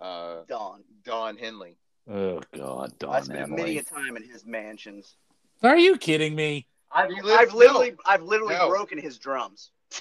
[0.00, 0.84] uh, Don.
[1.04, 1.76] Don Henley.
[2.10, 5.16] Oh God, Don I spent many a time in his mansions.
[5.62, 6.66] Are you kidding me?
[6.90, 8.68] I've, lives- I've literally, I've literally No.
[8.68, 9.70] broken his drums.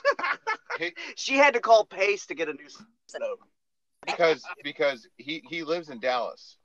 [1.16, 2.68] She had to call Pace to get a new
[3.08, 3.44] set over.
[4.06, 6.58] because because he he lives in Dallas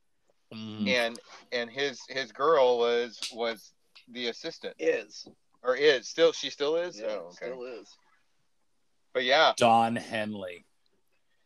[0.55, 0.87] Mm.
[0.89, 1.19] and
[1.51, 3.73] and his his girl was was
[4.09, 5.27] the assistant Is.
[5.63, 7.89] or is still she still is Yeah, oh, okay still is.
[9.13, 10.65] but yeah Don Henley.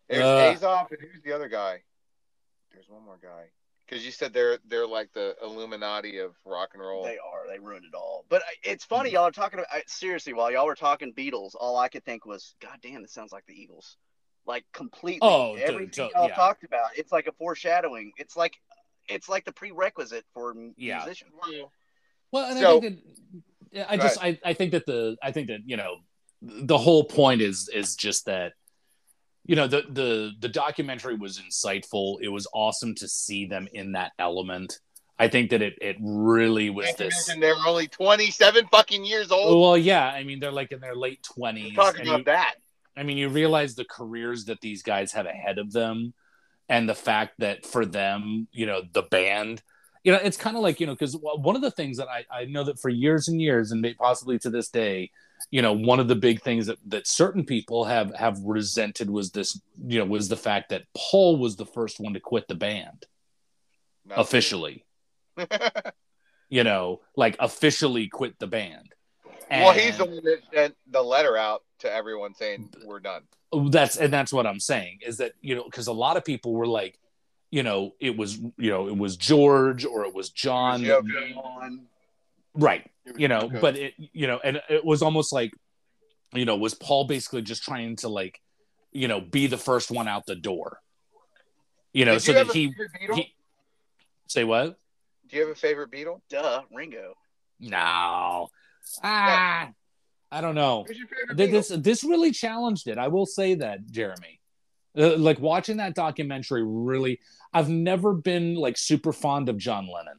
[0.08, 0.54] there's Uh.
[0.58, 1.82] Azoff and who's the other guy
[2.72, 3.44] there's one more guy
[3.86, 7.48] because you said they're they're like the Illuminati of rock and roll They are.
[7.48, 8.24] They ruined it all.
[8.28, 9.14] But it's funny, Mm-hmm.
[9.16, 9.66] y'all are talking about.
[9.72, 13.12] I, seriously, while y'all were talking Beatles, all I could think was, God damn, this
[13.12, 13.96] sounds like the Eagles.
[14.46, 15.18] Like completely.
[15.22, 16.34] Oh, dude, everything to- y'all yeah.
[16.36, 16.90] talked about.
[16.96, 18.12] It's like a foreshadowing.
[18.16, 18.60] It's like,
[19.08, 20.98] it's like the prerequisite for Yeah.
[20.98, 21.32] musicians.
[22.32, 22.98] Well, and So- I think
[23.72, 25.96] that I just I, I think that the I think that you know
[26.42, 28.52] the whole point is is just that
[29.44, 32.16] you know the the the documentary was insightful.
[32.20, 34.78] It was awesome to see them in that element.
[35.18, 37.28] I think that it it really was this.
[37.28, 40.96] mention they're only 27 fucking years old Well, yeah, I mean they're like in their
[40.96, 41.74] late twenties.
[41.74, 42.54] talking about that
[42.96, 46.12] I mean, you realize the careers that these guys have ahead of them,
[46.68, 49.62] and the fact that for them, you know, the band,
[50.04, 52.24] you know, it's kind of like you know, because one of the things that I
[52.30, 55.10] I know that for years and years, and possibly to this day,
[55.50, 59.30] you know, one of the big things that that certain people have have resented was
[59.30, 62.54] this, you know, was the fact that Paul was the first one to quit the
[62.54, 63.06] band
[64.06, 64.84] Not officially.
[66.52, 68.92] You know, like officially quit the band.
[69.50, 73.22] well he's the one that sent the letter out to everyone saying we're done
[73.70, 76.52] that's and that's what i'm saying is that you know because a lot of people
[76.52, 76.99] were like
[77.50, 80.84] you know it was you know it was george or it was john.
[80.84, 81.78] It was that-
[82.54, 83.60] right you know Yoko.
[83.60, 85.52] but it you know and it was almost like
[86.32, 88.40] you know was paul basically just trying to like
[88.92, 90.80] you know be the first one out the door?
[91.92, 92.74] You know Did so you that he,
[93.14, 93.34] he
[94.28, 94.78] say what?
[95.28, 96.20] Do you have a favorite Beatle?
[96.28, 97.14] Duh, Ringo.
[97.60, 98.48] no.
[99.02, 99.70] Ah
[100.32, 100.84] i don't know.
[100.86, 102.98] Who's your favorite Th- this this really challenged it.
[102.98, 104.40] I will say that, Jeremy.
[104.96, 107.20] Uh, like watching that documentary really
[107.52, 110.18] I've never been like super fond of John Lennon.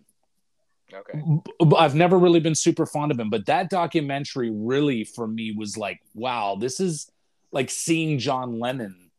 [0.94, 5.53] okay I've never really been super fond of him, but that documentary really for me
[5.56, 7.10] was like, wow, this is
[7.52, 9.12] like seeing John Lennon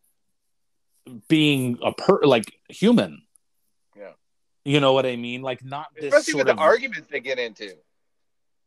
[1.28, 3.22] being a per like human.
[3.96, 4.12] Yeah.
[4.64, 5.42] You know what I mean?
[5.42, 7.72] Like not this especially sort with of the arguments they get into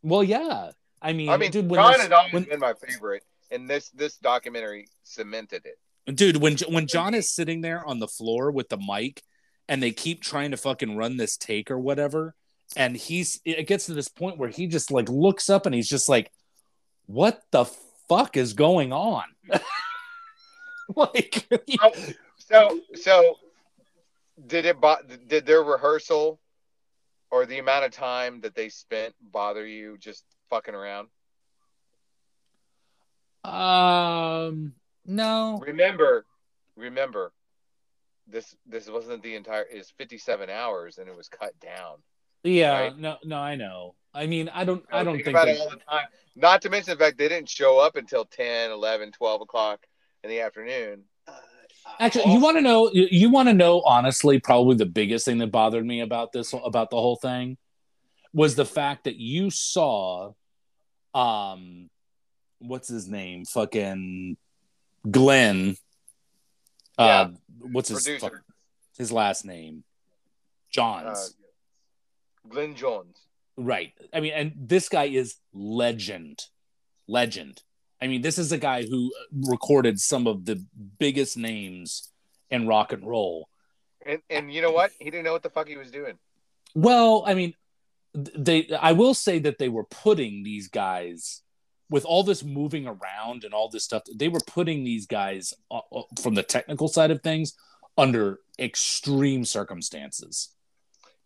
[0.03, 0.71] Well, yeah.
[1.01, 3.69] I mean, I mean, dude, when John this- has always when- been my favorite, and
[3.69, 6.15] this this documentary cemented it.
[6.15, 9.21] dude when when john is sitting there on the floor with the mic
[9.67, 12.35] and they keep trying to fucking run this take or whatever.
[12.75, 15.89] And he's it gets to this point where he just like looks up and he's
[15.89, 16.31] just like,
[17.05, 17.65] what the
[18.09, 19.23] fuck is going on?
[20.95, 21.47] like
[21.81, 21.91] Oh,
[22.37, 23.35] so so
[24.47, 26.39] did it bo- did their rehearsal
[27.31, 31.07] or the amount of time that they spent bother you just fucking around?
[33.43, 34.73] um
[35.05, 35.59] no.
[35.61, 36.25] Remember,
[36.75, 37.31] remember,
[38.27, 39.65] this this wasn't the entire.
[39.69, 41.97] It's fifty seven hours, and it was cut down.
[42.43, 42.97] Yeah, Right.
[42.97, 43.95] no no, I know.
[44.13, 46.05] I mean, I don't I don't think about they, it all the time.
[46.35, 49.85] Not to mention the fact they didn't show up until 10, 11, 12 o'clock
[50.23, 51.03] in the afternoon.
[51.99, 52.89] Actually, you want to know?
[52.91, 53.81] You, you want to know?
[53.85, 57.57] Honestly, probably the biggest thing that bothered me about this, about the whole thing,
[58.33, 60.33] was the fact that you saw,
[61.13, 61.89] um,
[62.59, 63.45] what's his name?
[63.45, 64.35] Fucking
[65.09, 65.77] Glenn.
[66.97, 67.29] Uh,
[67.59, 68.33] what's his fuck,
[68.97, 69.83] his last name?
[69.83, 69.91] Uh,
[70.71, 71.35] Johns.
[72.47, 73.17] Glenn Johns.
[73.57, 73.93] Right.
[74.13, 76.43] I mean, and this guy is legend.
[77.07, 77.61] Legend.
[78.01, 80.63] I mean, this is a guy who recorded some of the
[80.99, 82.11] biggest names
[82.49, 83.49] in rock and roll.
[84.05, 84.91] And and you know what?
[84.99, 86.17] He didn't know what the fuck he was doing.
[86.75, 87.53] Well, I mean,
[88.13, 91.41] they I will say that they were putting these guys
[91.89, 94.03] with all this moving around and all this stuff.
[94.13, 97.53] They were putting these guys uh, uh, from the technical side of things
[97.97, 100.49] under extreme circumstances.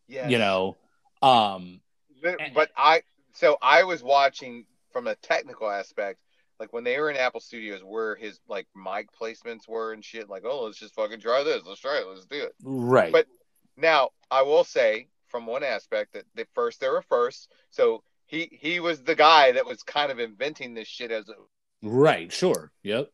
[0.07, 0.27] Yeah.
[0.27, 0.77] You know,
[1.21, 1.81] um
[2.21, 3.01] But, but I
[3.33, 6.19] so I was watching from a technical aspect,
[6.59, 10.29] like when they were in Apple Studios, where his like mic placements were and shit.
[10.29, 11.61] Like, oh, let's just fucking try this.
[11.65, 12.07] Let's try it.
[12.07, 12.53] Let's do it.
[12.63, 13.11] right.
[13.11, 13.27] But
[13.77, 18.47] now I will say from one aspect that the first they were first, so he
[18.51, 21.33] he was the guy that was kind of inventing this shit as a.
[21.81, 22.71] right, sure.
[22.83, 23.09] Yep.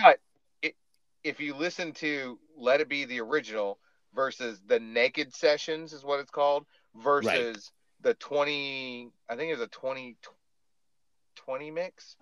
[0.00, 0.20] But
[0.62, 0.76] it,
[1.24, 3.80] if you listen to Let It Be the original
[4.14, 6.64] versus the Naked Sessions is what it's called
[6.94, 7.72] versus
[8.02, 10.16] the twenty, I think it was a 20,
[11.34, 12.16] 20 mix.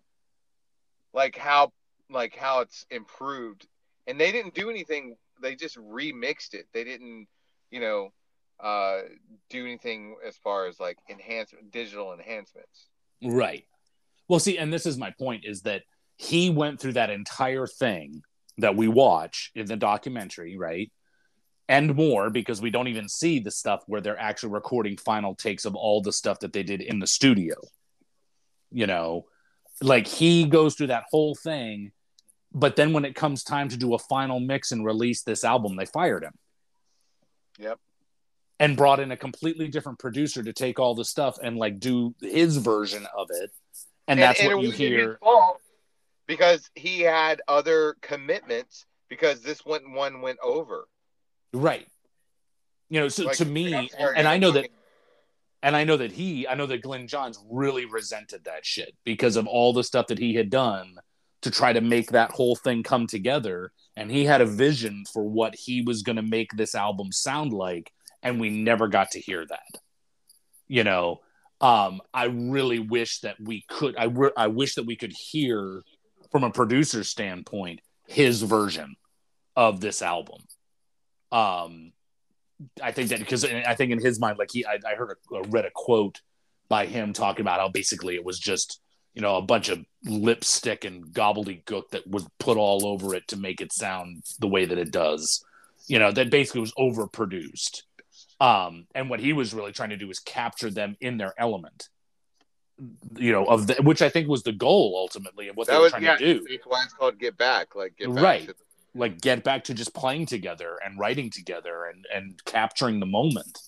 [1.13, 1.73] Like how
[2.09, 3.67] like how it's improved,
[4.07, 5.17] and they didn't do anything.
[5.43, 6.69] They just remixed it.
[6.73, 7.27] They didn't,
[7.71, 8.13] you know,
[8.63, 9.01] uh,
[9.49, 12.89] do anything as far as like enhancement, digital enhancements.
[13.23, 13.65] Right.
[14.29, 15.83] Well, see, and this is my point is that
[16.17, 18.23] he went through that entire thing
[18.59, 20.91] that we watch in the documentary, right?
[21.69, 25.65] And more because we don't even see the stuff where they're actually recording final takes
[25.65, 27.57] of all the stuff that they did in the studio.
[28.71, 29.27] You know,
[29.81, 31.93] like he goes through that whole thing,
[32.53, 35.77] but then when it comes time to do a final mix and release this album,
[35.77, 36.35] they fired him
[37.61, 37.79] Yep.
[38.61, 42.15] And brought in a completely different producer to take all the stuff and like do
[42.21, 43.51] his version of it.
[44.07, 45.19] And, that's it what you hear.
[46.27, 50.87] because he had other commitments because this one one went over.
[51.53, 51.89] Right.
[52.91, 54.69] You know, so Like, to me, I'm and I know that,
[55.63, 59.37] and I know that he, I know that Glenn Johns really resented that shit because
[59.37, 60.97] of all the stuff that he had done
[61.43, 63.73] to try to make that whole thing come together.
[63.97, 67.53] And he had a vision for what he was going to make this album sound
[67.53, 67.93] like.
[68.23, 69.81] And we never got to hear that.
[70.69, 71.21] You know,
[71.61, 75.83] um, I really wish that we could, I, re- I wish that we could hear
[76.31, 78.97] from a producer's standpoint his version
[79.57, 80.43] of this album.
[81.33, 81.93] Um,
[82.83, 85.37] I think that because I think in his mind, like he, I, I heard a,
[85.37, 86.21] I read a quote
[86.69, 88.81] by him talking about how basically it was just
[89.15, 93.37] you know a bunch of lipstick and gobbledygook that was put all over it to
[93.37, 95.45] make it sound the way that it does.
[95.87, 97.83] You know that basically was overproduced.
[98.41, 101.89] Um, and what he was really trying to do is capture them in their element.
[103.17, 105.83] You know, of the, which I think was the goal ultimately of what they were
[105.83, 106.17] was trying yeah.
[106.17, 106.59] to do.
[106.67, 107.77] Why it's called Get Back.
[107.77, 108.41] Like get back Right.
[108.41, 108.55] to the-
[108.95, 113.61] like get back to just playing together and writing together and and capturing the moment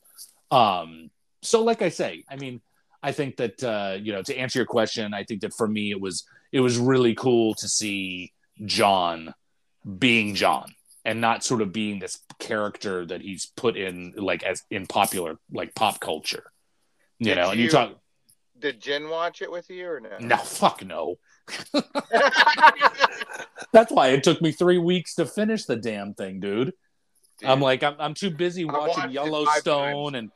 [0.51, 1.11] um
[1.43, 2.61] so like i say i mean
[3.03, 5.91] i think that uh you know to answer your question i think that for me
[5.91, 8.33] it was it was really cool to see
[8.65, 9.33] john
[9.99, 10.67] being john
[11.05, 15.39] and not sort of being this character that he's put in like as in popular
[15.53, 16.45] like pop culture
[17.19, 17.99] you Did know and you talk
[18.59, 20.17] Did Jen watch it with you or no?
[20.21, 21.17] no fuck no
[23.73, 26.73] that's why it took me three weeks to finish the damn thing dude
[27.43, 30.31] Dude, I'm like, I'm, I'm too busy watching watched it five Yellowstone and,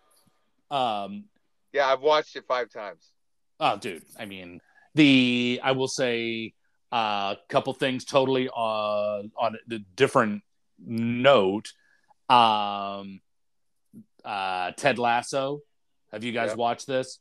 [0.70, 1.24] um,
[1.72, 3.12] yeah, I've watched it five times.
[3.60, 4.02] oh, dude.
[4.18, 4.60] I mean,
[4.96, 6.54] the I will say
[6.90, 10.42] a uh, couple things totally on on the different
[10.78, 11.72] note.
[12.28, 13.20] Um,
[14.24, 15.60] uh, Ted Lasso.
[16.12, 16.58] Have you guys Yep.
[16.58, 17.20] watched this,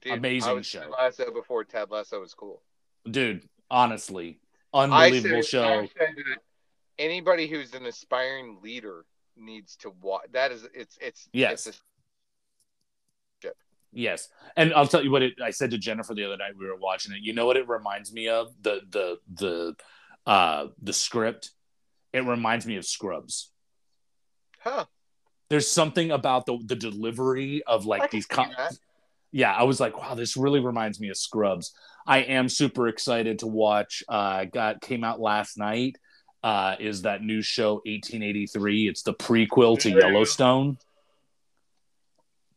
[0.00, 0.80] Dude, Amazing show.
[0.80, 2.62] Ted Lasso before Ted Lasso was cool.
[3.10, 3.48] dude?
[3.70, 4.40] Honestly,
[4.72, 5.62] unbelievable show.
[5.64, 6.38] I said that
[6.98, 9.04] anybody who's an aspiring leader
[9.36, 10.26] needs to watch.
[10.32, 11.66] That is, it's it's Yes.
[11.66, 11.82] It's
[13.90, 16.52] Yes, and I'll tell you what it, I said to Jennifer the other night.
[16.58, 17.20] We were watching it.
[17.22, 19.76] You know what it reminds me of the the the
[20.30, 21.52] uh the script.
[22.12, 23.50] It reminds me of Scrubs.
[24.60, 24.84] huh?
[25.50, 28.26] There's something about the the delivery of like these.
[28.26, 28.50] Com-
[29.32, 31.72] yeah, I was like, wow, this really reminds me of Scrubs.
[32.06, 34.02] I am super excited to watch.
[34.08, 35.96] Uh, got came out last night.
[36.42, 38.88] Uh, is that new show 1883?
[38.88, 40.78] It's the prequel to Yellowstone.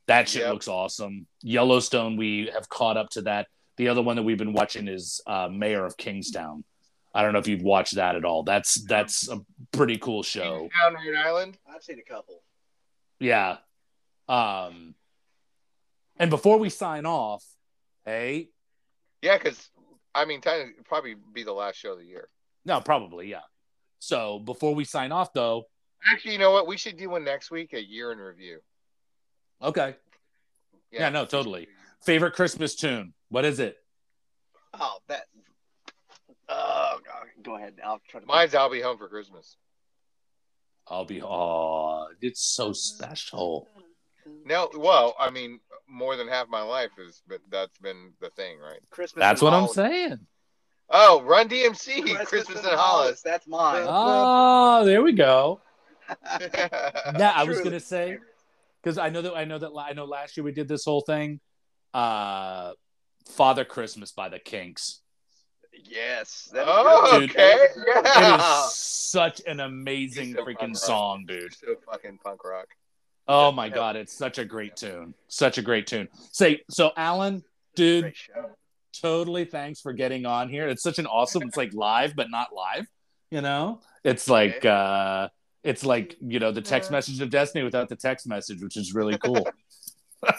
[0.07, 0.53] That shit Yep.
[0.53, 1.27] looks awesome.
[1.41, 3.47] Yellowstone, we have caught up to that.
[3.77, 6.63] The other one that we've been watching is uh, Mayor of Kingstown.
[7.13, 8.43] I don't know if you've watched that at all.
[8.43, 9.39] That's that's a
[9.71, 10.69] pretty cool show.
[10.81, 11.57] Down Rhode Island.
[11.69, 12.41] I've seen a couple.
[13.19, 13.57] Yeah.
[14.29, 14.95] Um
[16.17, 17.43] and before we sign off,
[18.05, 18.49] hey,
[19.21, 19.69] Yeah, because
[20.13, 22.27] I mean, technically, it'd probably be the last show of the year.
[22.65, 23.41] no, probably, yeah.
[23.99, 25.63] So before we sign off though,
[26.11, 26.65] Actually, you know what?
[26.65, 28.59] We should do one next week, a year in review.
[29.61, 29.95] okay.
[30.91, 31.67] Yeah, no, totally.
[32.03, 33.13] Favorite Christmas tune.
[33.29, 33.77] What is it?
[34.73, 35.25] Oh, that.
[36.51, 37.43] Oh, God.
[37.43, 37.75] go ahead.
[37.83, 38.25] I'll try to.
[38.25, 39.57] Mine's "I'll Be Home for Christmas."
[40.87, 43.67] I'll be oh, it's so special.
[44.45, 48.59] No, well, I mean, more than half my life is, but that's been the thing,
[48.59, 48.79] right?
[48.89, 49.21] Christmas.
[49.21, 50.19] That's in what I'm saying.
[50.89, 53.21] Oh, Run DMC, Christmas, Christmas, in in Hollis.
[53.21, 53.85] That's mine.
[53.87, 55.61] Oh, there we go.
[56.37, 58.17] Yeah, I was gonna say
[58.83, 60.99] because I know that I know that I know last year we did this whole
[60.99, 61.39] thing.
[61.93, 62.73] Uh
[63.29, 64.99] Father Christmas by the Kinks.
[65.73, 66.49] Yes.
[66.53, 67.53] That oh, Dude, okay.
[67.53, 68.65] It Yeah.
[68.65, 71.53] is such an amazing so freaking song, dude.
[71.53, 72.67] So fucking punk rock.
[73.27, 75.13] Oh my god, it's such a great tune.
[75.27, 76.09] Such a great tune.
[76.31, 77.43] Say so Alan,
[77.75, 78.13] dude,
[78.99, 80.67] totally thanks for getting on here.
[80.67, 82.87] It's such an awesome, it's like live but not live,
[83.29, 83.79] you know?
[84.03, 85.29] It's like uh
[85.63, 88.93] it's like, you know, the text message of destiny without the text message, which is
[88.93, 89.47] really cool.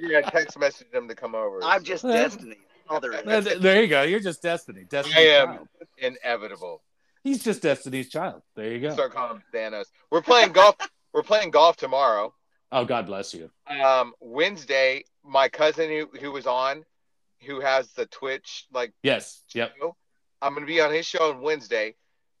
[0.00, 1.60] Yeah, text message them to come over.
[1.62, 2.56] I'm just Destiny.
[3.00, 3.44] There is.
[3.44, 4.02] th- there you go.
[4.02, 4.84] You're just Destiny.
[4.88, 5.46] Destiny's I am.
[5.48, 5.68] child.
[5.98, 6.82] inevitable.
[7.24, 8.42] He's just Destiny's child.
[8.56, 8.92] There you go.
[8.92, 9.86] Start calling him Thanos.
[10.10, 10.76] We're playing golf.
[11.12, 12.34] We're playing golf tomorrow.
[12.70, 13.50] Oh, God bless you.
[13.66, 16.84] Um, Wednesday, my cousin who, who was on,
[17.46, 19.42] who has the Twitch like Yes.
[19.54, 19.72] Yep.
[19.80, 19.96] show,
[20.42, 21.94] I'm gonna be on his show on Wednesday.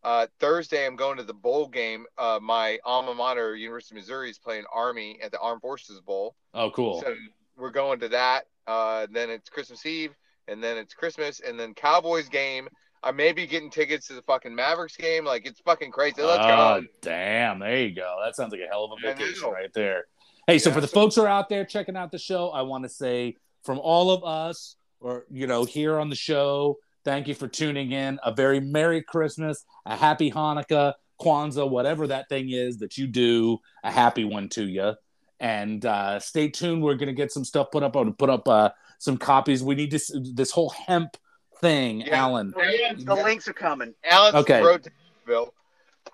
[0.04, 2.04] Uh, Thursday, I'm going to the bowl game.
[2.18, 6.36] Uh, my alma mater, University of Missouri, is playing Army at the Armed Forces Bowl.
[6.54, 7.00] Oh, cool.
[7.00, 7.14] So
[7.56, 8.44] we're going to that.
[8.66, 10.14] Uh, then it's Christmas Eve,
[10.48, 12.68] and then it's Christmas, and then Cowboys game.
[13.02, 15.24] I may be getting tickets to the fucking Mavericks game.
[15.24, 16.22] Like it's fucking crazy.
[16.22, 16.86] Let's oh, go.
[17.00, 17.60] damn.
[17.60, 18.16] There you go.
[18.24, 20.06] That sounds like a hell of a vacation right there.
[20.48, 22.48] Hey, so Yeah, for the so- folks who are out there checking out the show,
[22.48, 26.78] I want to say from all of us, or, you know, here on the show,
[27.04, 28.18] thank you for tuning in.
[28.24, 33.58] A very Merry Christmas, a Happy Hanukkah, Kwanzaa, whatever that thing is that you do,
[33.84, 34.94] a happy one to you.
[35.38, 36.82] And uh, stay tuned.
[36.82, 37.94] We're going to get some stuff put up.
[37.94, 39.62] I'm to put up uh, some copies.
[39.62, 41.16] We need this, this whole hemp
[41.60, 42.16] thing, Yeah.
[42.24, 42.50] Alan.
[42.50, 43.94] The links are coming.
[44.04, 44.62] Alan's Okay.
[44.62, 44.90] road to
[45.26, 45.52] Bill.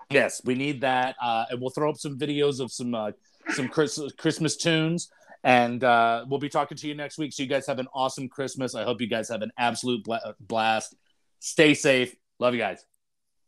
[0.09, 3.11] Yes, we need that, uh, and we'll throw up some videos of some uh,
[3.53, 5.09] some Chris- Christmas tunes,
[5.43, 7.31] and uh, we'll be talking to you next week.
[7.33, 8.75] So you guys have an awesome Christmas.
[8.75, 10.95] I hope you guys have an absolute bla- blast.
[11.39, 12.15] Stay safe.
[12.39, 12.85] Love you guys.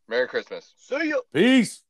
[0.08, 0.74] Merry Christmas.
[0.78, 1.22] See you.
[1.34, 1.84] Peace.